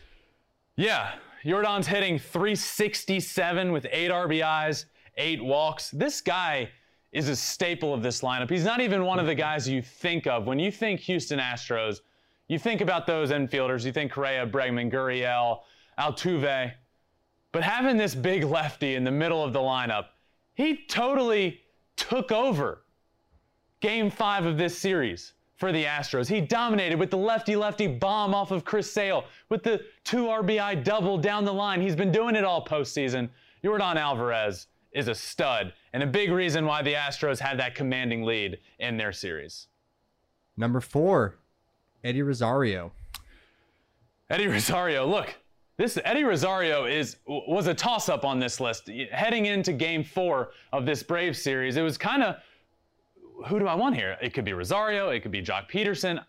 [0.75, 1.13] Yeah,
[1.43, 4.85] Yordan's hitting 367 with eight RBIs,
[5.17, 5.89] eight walks.
[5.89, 6.69] This guy
[7.11, 8.49] is a staple of this lineup.
[8.49, 12.01] He's not even one of the guys you think of when you think Houston Astros
[12.51, 15.61] you think about those infielders, you think Correa, Bregman, Gurriel,
[15.97, 16.73] Altuve,
[17.53, 20.07] but having this big lefty in the middle of the lineup,
[20.53, 21.61] he totally
[21.95, 22.83] took over
[23.79, 26.27] game five of this series for the Astros.
[26.27, 30.83] He dominated with the lefty lefty bomb off of Chris Sale, with the two RBI
[30.83, 31.79] double down the line.
[31.79, 33.29] He's been doing it all postseason.
[33.63, 38.23] Yordan Alvarez is a stud and a big reason why the Astros had that commanding
[38.23, 39.67] lead in their series.
[40.57, 41.37] Number four,
[42.03, 42.91] Eddie Rosario.
[44.29, 45.35] Eddie Rosario, look,
[45.77, 50.51] this Eddie Rosario is was a toss up on this list heading into Game Four
[50.71, 51.75] of this Brave series.
[51.77, 52.35] It was kind of
[53.47, 54.17] who do I want here?
[54.21, 56.23] It could be Rosario, it could be Joc Pederson.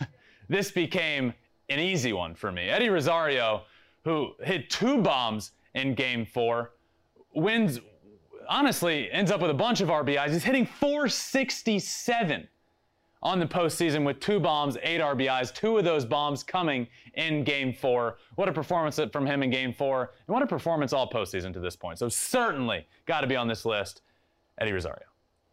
[0.48, 1.32] this became
[1.68, 2.68] an easy one for me.
[2.68, 3.62] Eddie Rosario,
[4.04, 6.72] who hit two bombs in Game Four,
[7.34, 7.80] wins.
[8.48, 10.30] Honestly, ends up with a bunch of RBIs.
[10.30, 12.48] He's hitting 467
[13.22, 17.72] on the postseason with two bombs, eight RBIs, two of those bombs coming in game
[17.72, 18.18] four.
[18.34, 21.60] What a performance from him in game four, and what a performance all postseason to
[21.60, 21.98] this point.
[21.98, 24.02] So, certainly got to be on this list,
[24.58, 25.06] Eddie Rosario.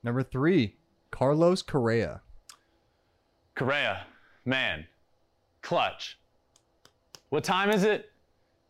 [0.03, 0.75] Number three,
[1.11, 2.21] Carlos Correa.
[3.55, 4.05] Correa,
[4.45, 4.87] man,
[5.61, 6.17] clutch.
[7.29, 8.11] What time is it?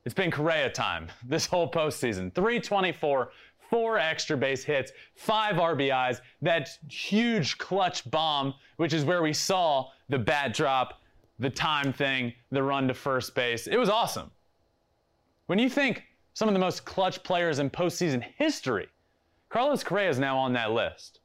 [0.06, 2.34] It's been Correa time this whole postseason.
[2.34, 3.32] 324,
[3.70, 9.90] four extra base hits, five RBIs, that huge clutch bomb, which is where we saw
[10.10, 11.02] the bat drop,
[11.40, 13.68] the time thing, the run to first base.
[13.68, 14.32] It was awesome.
[15.46, 16.04] When you think
[16.34, 18.88] some of the most clutch players in postseason history,
[19.50, 21.20] Carlos Correa is now on that list.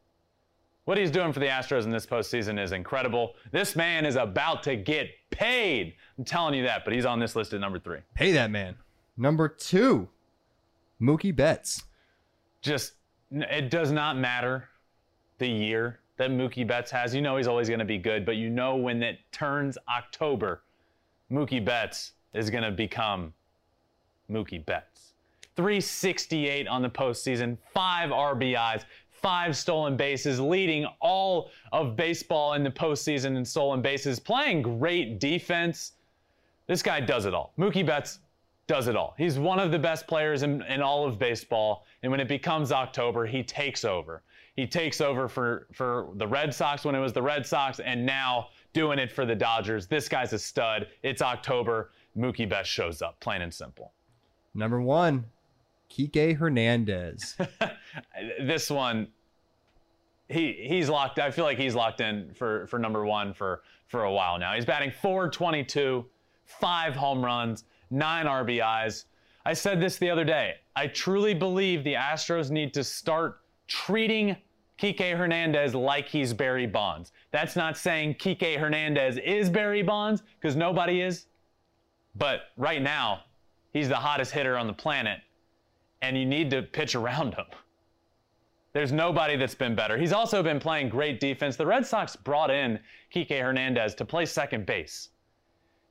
[0.84, 3.34] What he's doing for the Astros in this postseason is incredible.
[3.52, 5.94] This man is about to get paid.
[6.18, 8.00] I'm telling you that, but he's on this list at number three.
[8.14, 8.76] Pay that man.
[9.16, 10.08] Number two,
[11.00, 11.84] Mookie Betts
[12.64, 12.94] just
[13.30, 14.68] it does not matter
[15.38, 17.14] the year that Mookie Betts has.
[17.14, 20.62] You know he's always going to be good, but you know when it turns October,
[21.30, 23.32] Mookie Betts is going to become
[24.30, 25.12] Mookie Betts.
[25.56, 32.70] 368 on the postseason, five RBIs, five stolen bases, leading all of baseball in the
[32.70, 35.92] postseason in stolen bases, playing great defense.
[36.66, 37.52] This guy does it all.
[37.58, 38.20] Mookie Betts
[38.66, 39.14] does it all.
[39.18, 41.84] He's one of the best players in, in all of baseball.
[42.02, 44.22] And when it becomes October, he takes over.
[44.56, 48.06] He takes over for, for the Red Sox when it was the Red Sox, and
[48.06, 49.86] now doing it for the Dodgers.
[49.86, 50.86] This guy's a stud.
[51.02, 51.90] It's October.
[52.16, 53.92] Mookie Betts shows up, plain and simple.
[54.54, 55.24] Number one,
[55.90, 57.36] Kike Hernandez.
[58.40, 59.08] this one,
[60.28, 61.18] he he's locked.
[61.18, 64.54] I feel like he's locked in for for number one for for a while now.
[64.54, 66.06] He's batting 422,
[66.44, 67.64] five home runs
[67.94, 69.04] nine RBIs.
[69.46, 70.56] I said this the other day.
[70.76, 74.36] I truly believe the Astros need to start treating
[74.78, 77.12] Kike Hernandez like he's Barry Bonds.
[77.30, 81.26] That's not saying Kike Hernandez is Barry Bonds, because nobody is.
[82.16, 83.24] But right now,
[83.72, 85.20] he's the hottest hitter on the planet,
[86.02, 87.46] and you need to pitch around him.
[88.72, 89.96] There's nobody that's been better.
[89.96, 91.54] He's also been playing great defense.
[91.54, 92.80] The Red Sox brought in
[93.14, 95.10] Kike Hernandez to play second base.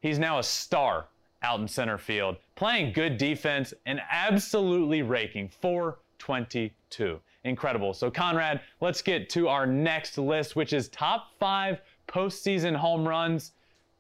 [0.02, 1.08] He's now a star
[1.44, 7.20] out in center field, playing good defense and absolutely raking 422.
[7.44, 7.94] Incredible.
[7.94, 13.52] So, Conrad, let's get to our next list, which is top five postseason home runs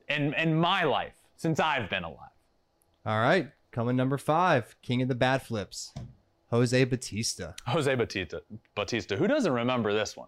[0.08, 2.30] in, in my life since I've been alive.
[3.06, 3.50] All right.
[3.72, 5.94] Coming number five, King of the Bat Flips,
[6.52, 7.56] Jose Bautista.
[7.68, 8.44] Jose Bautista.
[8.76, 9.18] Bautista.
[9.18, 10.28] Who doesn't remember this one?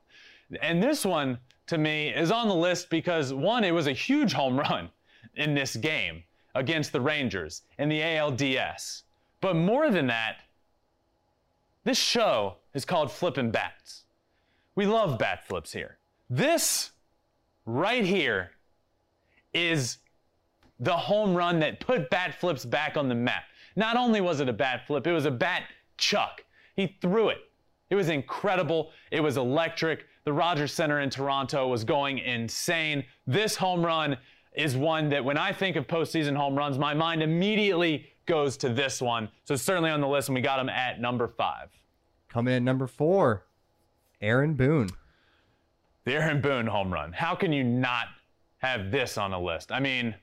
[0.62, 1.38] And this one,
[1.68, 4.90] to me, is on the list because one, it was a huge home run
[5.36, 6.24] in this game
[6.56, 9.04] against the Rangers in the ALDS.
[9.42, 10.38] But more than that,
[11.84, 14.04] this show is called Flippin' Bats.
[14.74, 16.00] We love bat flips here.
[16.30, 16.92] This
[17.66, 18.52] right here
[19.54, 20.00] is
[20.80, 23.44] the home run that put bat flips back on the map.
[23.76, 25.64] Not only was it a bat flip, it was a bat
[25.98, 26.44] chuck.
[26.76, 27.38] He threw it.
[27.90, 28.92] It was incredible.
[29.12, 30.06] It was electric.
[30.24, 33.06] The Rogers Center in Toronto was going insane.
[33.28, 34.18] This home run
[34.58, 38.70] is one that when I think of postseason home runs, my mind immediately goes to
[38.70, 39.30] this one.
[39.44, 41.70] So certainly on the list, and we got him at number five.
[42.30, 43.46] Coming in number four,
[44.22, 44.90] Aaron Boone.
[46.06, 47.14] The Aaron Boone home run.
[47.14, 48.08] How can you not
[48.58, 49.72] have this on a list?
[49.72, 50.16] I mean,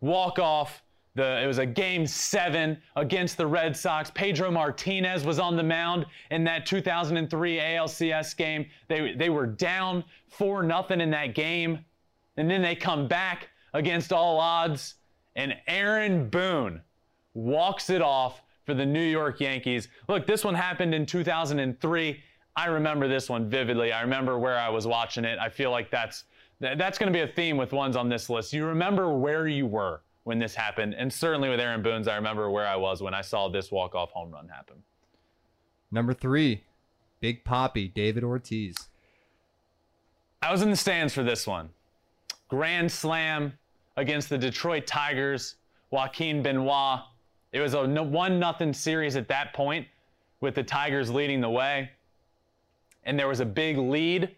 [0.00, 0.82] walk off.
[1.14, 4.10] The, it was a game seven against the Red Sox.
[4.10, 8.66] Pedro Martinez was on the mound in that 2003 ALCS game.
[8.88, 11.84] They, they were down 4 nothing in that game.
[12.38, 14.94] And then they come back against all odds,
[15.36, 16.82] and Aaron Boone
[17.34, 19.88] walks it off for the New York Yankees.
[20.08, 22.22] Look, this one happened in 2003.
[22.54, 23.92] I remember this one vividly.
[23.92, 25.38] I remember where I was watching it.
[25.38, 26.24] I feel like that's
[26.60, 28.52] that's going to be a theme with ones on this list.
[28.52, 32.48] You remember where you were when this happened, and certainly with Aaron Boone's, I remember
[32.50, 34.76] where I was when I saw this walk-off home run happen.
[35.90, 36.62] Number three,
[37.18, 38.76] Big Papi, David Ortiz.
[40.40, 41.70] I was in the stands for this one.
[42.48, 43.54] Grand slam,
[43.96, 45.56] against the Detroit Tigers,
[45.90, 47.00] Joaquin Benoit.
[47.52, 49.86] It was a 1 nothing series at that point
[50.40, 51.90] with the Tigers leading the way.
[53.04, 54.34] And there was a big lead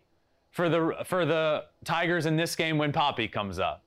[0.51, 3.83] for the for the Tigers in this game when Papi comes up.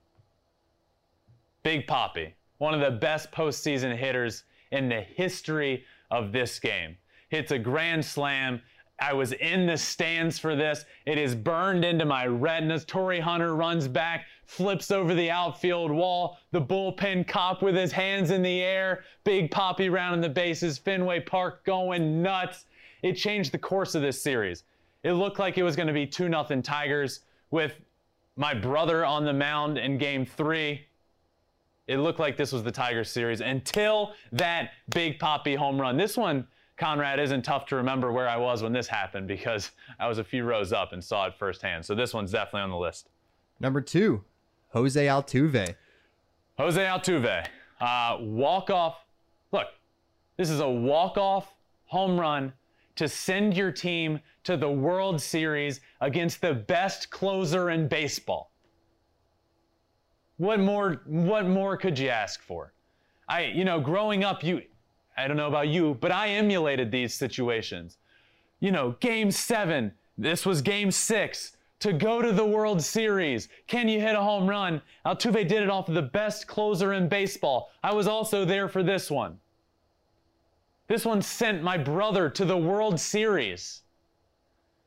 [1.62, 6.96] Big Papi, one of the best postseason hitters in the history of this game.
[7.28, 8.62] Hits a grand slam
[9.00, 10.84] I was in the stands for this.
[11.06, 12.84] It is burned into my retinas.
[12.84, 16.38] Torii Hunter runs back, flips over the outfield wall.
[16.52, 19.04] The bullpen cop with his hands in the air.
[19.22, 20.78] Big Papi rounding the bases.
[20.78, 22.64] Fenway Park going nuts.
[23.02, 24.64] It changed the course of this series.
[25.04, 27.20] It looked like it was going to be 2 0 Tigers
[27.50, 27.74] with
[28.36, 30.86] my brother on the mound in game three.
[31.86, 35.98] It looked like this was the Tigers series until that Big Papi home run.
[35.98, 36.46] This one,
[36.78, 40.24] Conrad, isn't tough to remember where I was when this happened because I was a
[40.24, 41.84] few rows up and saw it firsthand.
[41.84, 43.10] So this one's definitely on the list.
[43.60, 44.24] Number two,
[44.70, 45.74] Jose Altuve.
[46.58, 47.46] Jose Altuve,
[47.80, 49.04] uh, walk off.
[49.52, 49.68] Look,
[50.36, 51.54] this is a walk off
[51.86, 52.52] home run
[52.96, 58.50] to send your team to the World Series against the best closer in baseball.
[60.36, 62.72] What more what more could you ask for?
[63.28, 64.62] I you know, growing up you
[65.16, 67.98] I don't know about you, but I emulated these situations.
[68.60, 73.48] You know, game 7, this was game 6 to go to the World Series.
[73.66, 74.82] Can you hit a home run?
[75.06, 77.70] Altuve did it off of the best closer in baseball.
[77.82, 79.38] I was also there for this one.
[80.88, 83.82] This one sent my brother to the World Series.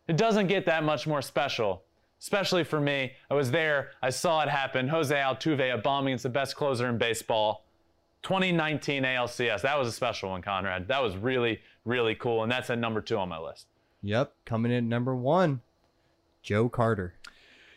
[0.08, 1.84] It doesn't get that much more special,
[2.20, 3.14] especially for me.
[3.30, 4.88] I was there, I saw it happen.
[4.88, 7.66] Jose Altuve, a bomb against the best closer in baseball.
[8.24, 9.62] 2019 ALCS.
[9.62, 10.88] That was a special one, Conrad.
[10.88, 12.44] That was really, really cool.
[12.44, 13.68] And that's at number two on my list.
[14.04, 15.62] Yep, coming in number one,
[16.42, 17.14] Joe Carter.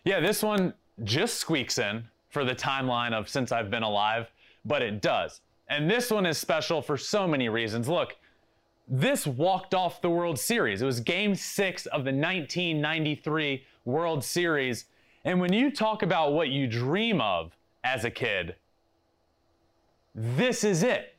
[0.04, 4.30] Yeah, this one just squeaks in for the timeline of since I've been alive,
[4.64, 5.40] but it does.
[5.68, 7.88] And this one is special for so many reasons.
[7.88, 8.16] Look,
[8.86, 10.82] this walked off the World Series.
[10.82, 14.84] It was game six of the 1993 World Series.
[15.24, 18.56] And when you talk about what you dream of as a kid,
[20.14, 21.16] this is it.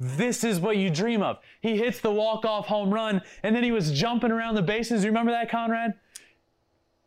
[0.00, 1.38] This is what you dream of.
[1.60, 5.04] He hits the walk-off home run, and then he was jumping around the bases.
[5.04, 5.94] You remember that, Conrad?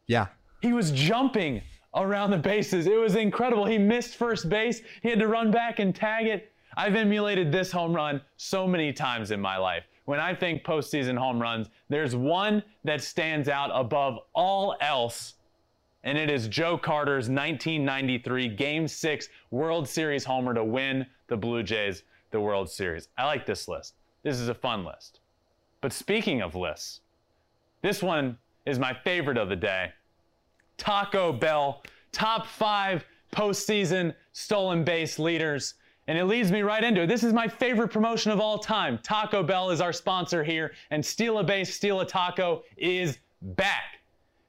[0.07, 0.27] Yeah.
[0.61, 1.61] He was jumping
[1.95, 2.87] around the bases.
[2.87, 3.65] It was incredible.
[3.65, 4.81] He missed first base.
[5.01, 6.51] He had to run back and tag it.
[6.77, 9.85] I've emulated this home run so many times in my life.
[10.05, 15.35] When I think postseason home runs, there's one that stands out above all else,
[16.03, 21.63] and it is Joe Carter's 1993 Game 6 World Series homer to win the Blue
[21.63, 23.07] Jays the World Series.
[23.17, 23.95] I like this list.
[24.21, 25.21] This is a fun list.
[25.81, 27.01] But speaking of lists,
[27.81, 29.91] this one is my favorite of the day.
[30.78, 35.76] Taco Bell, top five postseason stolen base leaders.
[36.07, 37.07] And it leads me right into it.
[37.07, 38.99] This is my favorite promotion of all time.
[39.01, 44.01] Taco Bell is our sponsor here, and Steal a Base, Steal a Taco is back.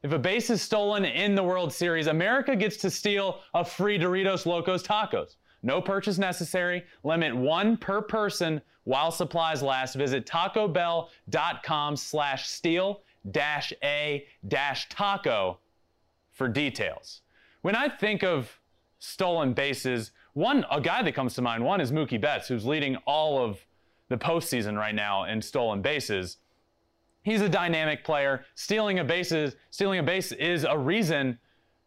[0.03, 3.99] If a base is stolen in the World Series, America gets to steal a free
[3.99, 5.37] Doritos Locos Tacos.
[5.63, 6.85] No purchase necessary.
[7.03, 9.95] Limit one per person while supplies last.
[9.95, 13.01] Visit tacobell.com slash steal
[13.35, 15.59] a dash taco
[16.33, 17.23] for details.
[17.63, 18.61] When I think of
[18.99, 22.97] stolen bases, one a guy that comes to mind, one is Mookie Betts, who's leading
[23.07, 23.59] all of
[24.09, 26.39] the postseason right now in stolen bases.
[27.23, 28.45] He's a dynamic player.
[28.55, 31.39] Stealing a bases, stealing a base is a reason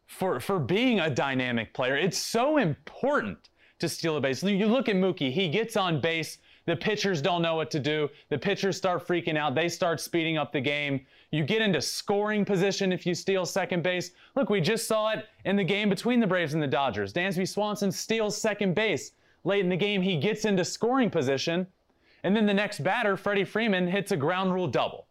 [0.06, 1.96] for, for being a dynamic player.
[1.96, 4.44] It's so important to steal a base.
[4.44, 6.40] You look at Mookie, he gets on base.
[6.70, 8.10] The pitchers don't know what to do.
[8.30, 9.56] The pitchers start freaking out.
[9.56, 11.04] They start speeding up the game.
[11.32, 14.12] You get into scoring position if you steal second base.
[14.36, 17.12] Look, we just saw it in the game between the Braves and the Dodgers.
[17.12, 19.14] Dansby Swanson steals second base.
[19.46, 21.66] Late in the game, he gets into scoring position.
[22.24, 25.08] And then the next batter, Freddie Freeman, hits a ground rule double.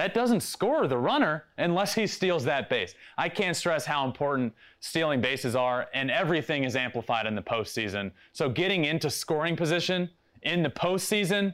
[0.00, 2.94] That doesn't score the runner unless he steals that base.
[3.18, 8.10] I can't stress how important stealing bases are, and everything is amplified in the postseason.
[8.32, 10.08] So getting into scoring position
[10.40, 11.52] in the postseason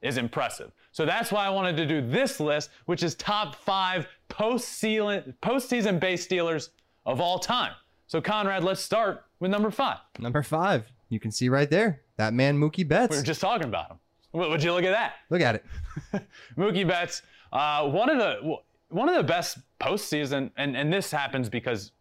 [0.00, 0.72] is impressive.
[0.92, 6.24] So that's why I wanted to do this list, which is top five postseason base
[6.24, 6.70] stealers
[7.04, 7.72] of all time.
[8.06, 9.98] So Conrad, let's start with number five.
[10.18, 13.10] Number five, you can see right there, that man Mookie Betts.
[13.10, 13.98] We were just talking about him.
[14.32, 15.14] Would you look at that?
[15.30, 15.64] Look at it.
[16.56, 17.22] Mookie Betts,
[17.52, 18.56] uh, one of the
[18.90, 21.92] one of the best postseason, and and this happens because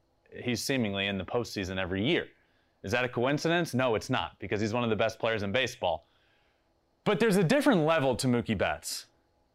[0.44, 2.28] he's seemingly in the postseason every year.
[2.84, 3.74] Is that a coincidence?
[3.74, 6.08] No, it's not, because he's one of the best players in baseball.
[7.04, 9.08] But there's a different level to Mookie Betts.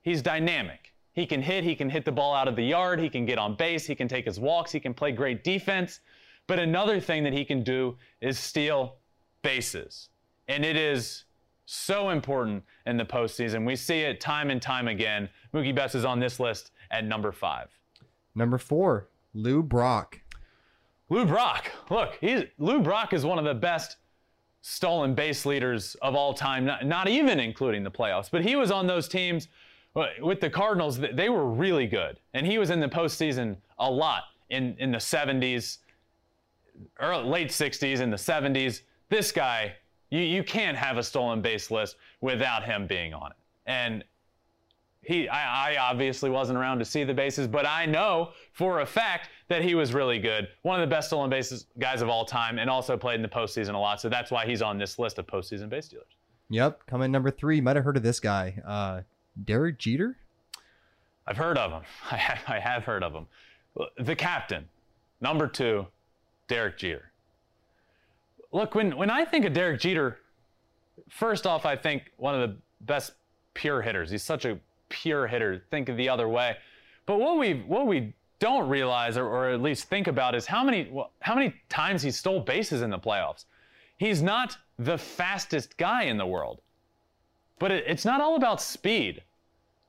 [0.03, 0.93] He's dynamic.
[1.12, 3.38] He can hit, he can hit the ball out of the yard, he can get
[3.38, 6.01] on base, he can take his walks, he can play great defense.
[6.47, 8.97] But another thing that he can do is steal
[9.43, 10.09] bases.
[10.49, 11.24] And it is
[11.64, 13.66] so important in the postseason.
[13.66, 15.28] We see it time and time again.
[15.54, 17.68] Mookie Betts is on this list at number five.
[18.34, 20.20] Number four, Lou Brock.
[21.08, 21.70] Lou Brock.
[21.90, 23.96] Look, he's, Lou Brock is one of the best
[24.62, 28.30] stolen base leaders of all time, not, not even including the playoffs.
[28.30, 29.48] But he was on those teams
[30.20, 30.98] with the Cardinals.
[30.98, 32.18] They were really good.
[32.32, 35.78] And he was in the postseason a lot in, in the 70s,
[36.98, 38.82] early, late 60s, in the 70s.
[39.10, 39.74] This guy
[40.12, 43.36] you, you can't have a stolen base list without him being on it.
[43.66, 44.04] And
[45.00, 48.86] he I, I, obviously wasn't around to see the bases, but I know for a
[48.86, 50.48] fact that he was really good.
[50.62, 53.28] One of the best stolen bases guys of all time, and also played in the
[53.28, 54.00] postseason a lot.
[54.00, 56.06] So that's why he's on this list of postseason base stealers.
[56.50, 57.60] Yep, coming number three.
[57.60, 59.00] Might have heard of this guy, uh,
[59.44, 60.18] Derek Jeter.
[61.26, 61.82] I've heard of him.
[62.10, 63.26] I have, I have heard of him.
[63.98, 64.68] The captain,
[65.22, 65.86] number two,
[66.48, 67.11] Derek Jeter.
[68.53, 70.18] Look, when when I think of Derek Jeter,
[71.09, 73.12] first off, I think one of the best
[73.55, 74.11] pure hitters.
[74.11, 75.64] He's such a pure hitter.
[75.70, 76.57] Think of the other way.
[77.07, 80.62] But what we what we don't realize, or, or at least think about, is how
[80.62, 83.46] many how many times he stole bases in the playoffs.
[83.96, 86.61] He's not the fastest guy in the world,
[87.59, 89.22] but it, it's not all about speed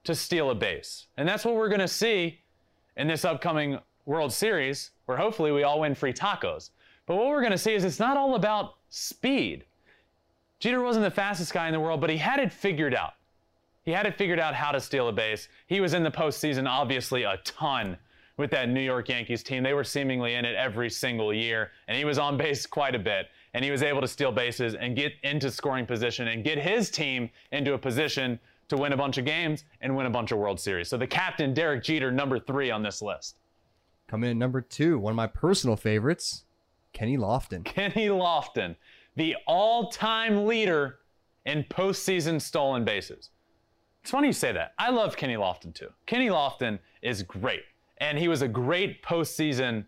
[0.03, 2.39] to steal a base, and that's what we're going to see
[2.95, 6.69] in this upcoming World Series, where hopefully we all win free tacos.
[7.05, 9.65] But what we're going to see is it's not all about speed.
[10.59, 13.13] Jeter wasn't the fastest guy in the world, but he had it figured out.
[13.83, 15.49] He had it figured out how to steal a base.
[15.67, 17.97] He was in the postseason, obviously, a ton
[18.37, 19.61] with that New York Yankees team.
[19.61, 22.99] They were seemingly in it every single year, and he was on base quite a
[22.99, 23.27] bit.
[23.53, 26.89] And he was able to steal bases and get into scoring position and get his
[26.89, 28.39] team into a position
[28.69, 30.87] to win a bunch of games and win a bunch of World Series.
[30.87, 33.35] So the captain, Derek Jeter, number three on this list.
[34.07, 36.45] Coming in number two, one of my personal favorites,
[36.93, 37.65] Kenny Lofton.
[37.65, 38.75] Kenny Lofton,
[39.15, 40.99] the all time leader
[41.45, 43.29] in postseason stolen bases.
[44.01, 44.73] It's funny you say that.
[44.77, 45.89] I love Kenny Lofton too.
[46.05, 47.63] Kenny Lofton is great,
[47.99, 49.85] and he was a great postseason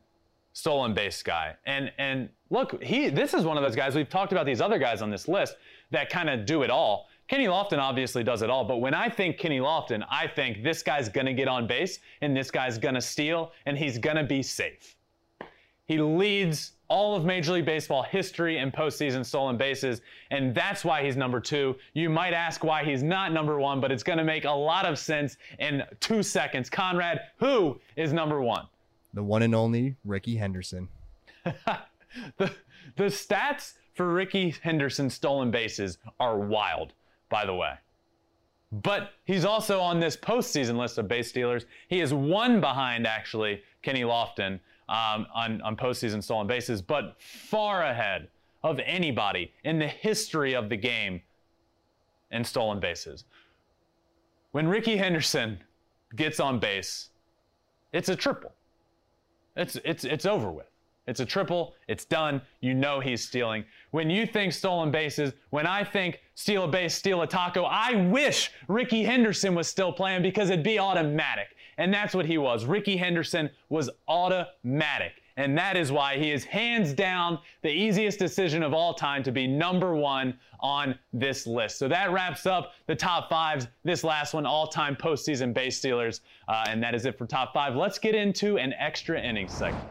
[0.54, 1.56] stolen base guy.
[1.66, 4.80] And and look, he this is one of those guys we've talked about these other
[4.80, 5.58] guys on this list
[5.92, 7.08] that kind of do it all.
[7.28, 10.82] Kenny Lofton obviously does it all, but when I think Kenny Lofton, I think this
[10.84, 14.96] guy's gonna get on base and this guy's gonna steal and he's gonna be safe.
[15.88, 21.04] He leads all of Major League Baseball history and postseason stolen bases, and that's why
[21.04, 21.76] he's number two.
[21.94, 24.86] You might ask why he's not number one, but it's going to make a lot
[24.86, 26.70] of sense in two seconds.
[26.70, 28.68] Conrad, who is number one?
[29.14, 30.90] The one and only Rickey Henderson.
[31.44, 32.52] the,
[32.96, 36.94] the stats for Rickey Henderson's stolen bases are wild,
[37.30, 37.74] by the way.
[38.72, 41.66] But he's also on this postseason list of base stealers.
[41.88, 44.60] He is one behind, actually, Kenny Lofton
[44.90, 48.28] um, on, on postseason stolen bases, but far ahead
[48.64, 51.22] of anybody in the history of the game
[52.32, 53.26] in stolen bases.
[54.52, 55.60] When Rickey Henderson
[56.16, 57.10] gets on base,
[57.94, 58.52] it's a triple.
[59.56, 60.68] It's, it's, it's over with.
[61.08, 61.76] It's a triple.
[61.88, 62.42] It's done.
[62.62, 63.64] You know he's stealing.
[63.92, 68.08] When you think stolen bases, when I think steal a base, steal a taco, I
[68.10, 71.55] wish Rickey Henderson was still playing because it'd be automatic.
[71.78, 72.66] And that's what he was.
[72.66, 75.22] Rickey Henderson was automatic.
[75.38, 79.34] And that is why he is hands down the easiest decision of all time to
[79.34, 81.78] be number one on this list.
[81.78, 83.68] So that wraps up the top fives.
[83.84, 86.22] This last one, all time postseason base stealers.
[86.48, 87.76] Uh, and that is it for top five.
[87.76, 89.86] Let's get into an extra innings segment.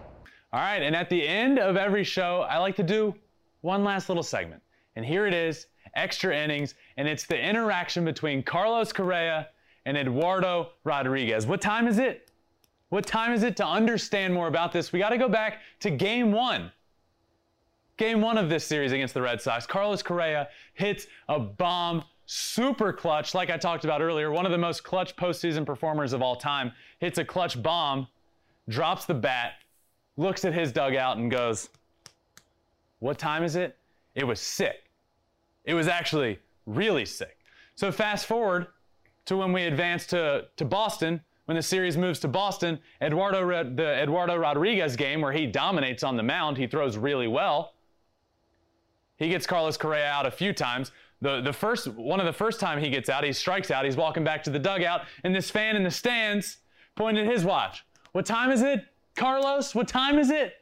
[0.52, 0.82] All right.
[0.82, 3.14] And at the end of every show, I like to do
[3.60, 4.62] one last little segment.
[4.96, 6.74] And here it is extra innings.
[6.96, 9.48] And it's the interaction between Carlos Correa
[9.86, 11.46] and Eduardo Rodriguez.
[11.46, 12.30] What time is it?
[12.88, 14.92] What time is it to understand more about this?
[14.92, 16.70] We got to go back to game one.
[17.96, 19.66] Game one of this series against the Red Sox.
[19.66, 24.58] Carlos Correa hits a bomb, super clutch, like I talked about earlier, one of the
[24.58, 26.72] most clutch postseason performers of all time.
[26.98, 28.08] Hits a clutch bomb,
[28.68, 29.54] drops the bat,
[30.16, 31.68] looks at his dugout, and goes,
[32.98, 33.76] What time is it?
[34.14, 34.90] It was sick.
[35.64, 37.38] It was actually really sick.
[37.74, 38.68] So fast forward
[39.26, 44.02] to when we advance to, to Boston, when the series moves to Boston, Eduardo, the
[44.02, 47.74] Eduardo Rodriguez game where he dominates on the mound, he throws really well.
[49.16, 50.90] He gets Carlos Correa out a few times.
[51.20, 53.96] The, the first one of the first time he gets out, he strikes out, he's
[53.96, 56.58] walking back to the dugout, and this fan in the stands
[56.96, 57.84] pointed his watch.
[58.12, 58.84] What time is it?
[59.14, 60.54] Carlos, what time is it?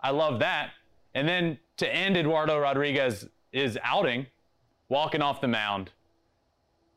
[0.00, 0.70] I love that.
[1.14, 4.26] And then to end Eduardo Rodriguez is outing,
[4.88, 5.90] walking off the mound,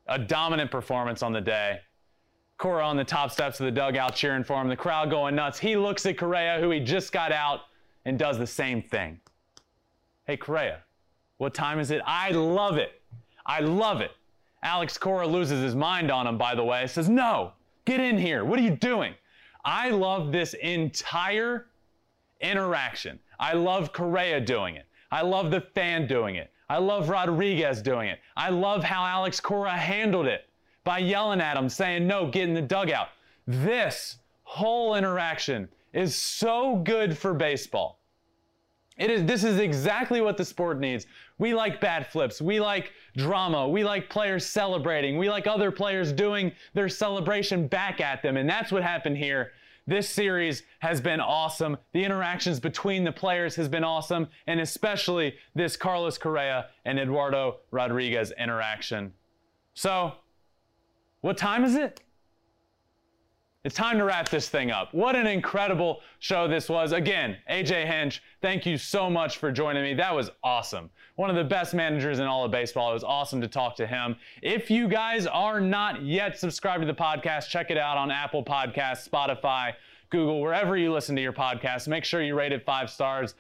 [0.08, 1.80] a dominant performance on the day.
[2.58, 5.60] Cora on the top steps of the dugout cheering for him, the crowd going nuts.
[5.60, 7.62] He looks at Correa, who he just got out,
[8.06, 9.20] and does the same thing.
[10.26, 10.80] Hey, Correa,
[11.38, 12.02] what time is it?
[12.06, 13.02] I love it.
[13.46, 14.12] I love it.
[14.64, 17.54] Alex Cora loses his mind on him, by the way, says, No,
[17.86, 18.46] get in here.
[18.46, 19.14] What are you doing?
[19.64, 21.68] I love this entire
[22.40, 23.20] interaction.
[23.40, 24.86] I love Correa doing it.
[25.12, 26.52] I love the fan doing it.
[26.70, 28.20] I love Rodriguez doing it.
[28.36, 30.50] I love how Alex Cora handled it
[30.84, 33.10] by yelling at him, saying, No, get in the dugout.
[33.48, 38.00] This whole interaction is so good for baseball.
[38.98, 41.06] It is, this is exactly what the sport needs.
[41.38, 42.42] We like bat flips.
[42.42, 43.68] We like drama.
[43.68, 45.18] We like players celebrating.
[45.18, 48.38] We like other players doing their celebration back at them.
[48.38, 49.52] And that's what happened here.
[49.88, 51.78] This series has been awesome.
[51.94, 57.58] The interactions between the players has been awesome, and especially this Carlos Correa and Eduardo
[57.70, 59.14] Rodriguez interaction.
[59.76, 60.14] So,
[61.22, 62.02] what time is it?
[63.66, 64.94] It's time to wrap this thing up.
[64.94, 66.92] What an incredible show this was.
[66.92, 69.96] Again, AJ Hinch, thank you so much for joining me.
[69.96, 70.92] That was awesome.
[71.16, 72.92] One of the best managers in all of baseball.
[72.92, 74.18] It was awesome to talk to him.
[74.44, 78.46] If you guys are not yet subscribed to the podcast, check it out on Apple
[78.46, 79.74] Podcasts, Spotify,
[80.12, 81.88] Google, wherever you listen to your podcast.
[81.88, 83.34] Make sure you rate it five stars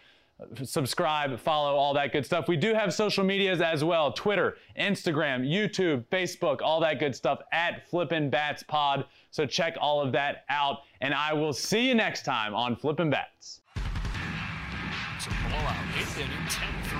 [0.63, 2.47] subscribe, follow, all that good stuff.
[2.47, 7.39] We do have social medias as well Twitter, Instagram, YouTube, Facebook, all that good stuff
[7.51, 9.05] at Flippin' Bats Pod.
[9.35, 10.83] So check all of that out.
[11.01, 13.59] And I will see you next time on Flippin' Bats.
[13.75, 15.75] It's a blowout.
[15.99, 16.99] Eighth inning, 10 3.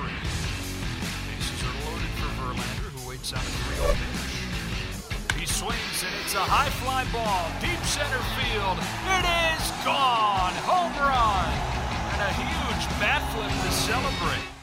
[1.32, 5.40] Bases are loaded for Verlander, who waits on a 3 0 pitch.
[5.40, 8.84] He swings, and it's a high fly ball, deep center field.
[9.16, 9.24] It
[9.56, 10.52] is gone!
[10.68, 11.86] Home run!
[12.16, 14.55] and a huge bat flip to celebrate.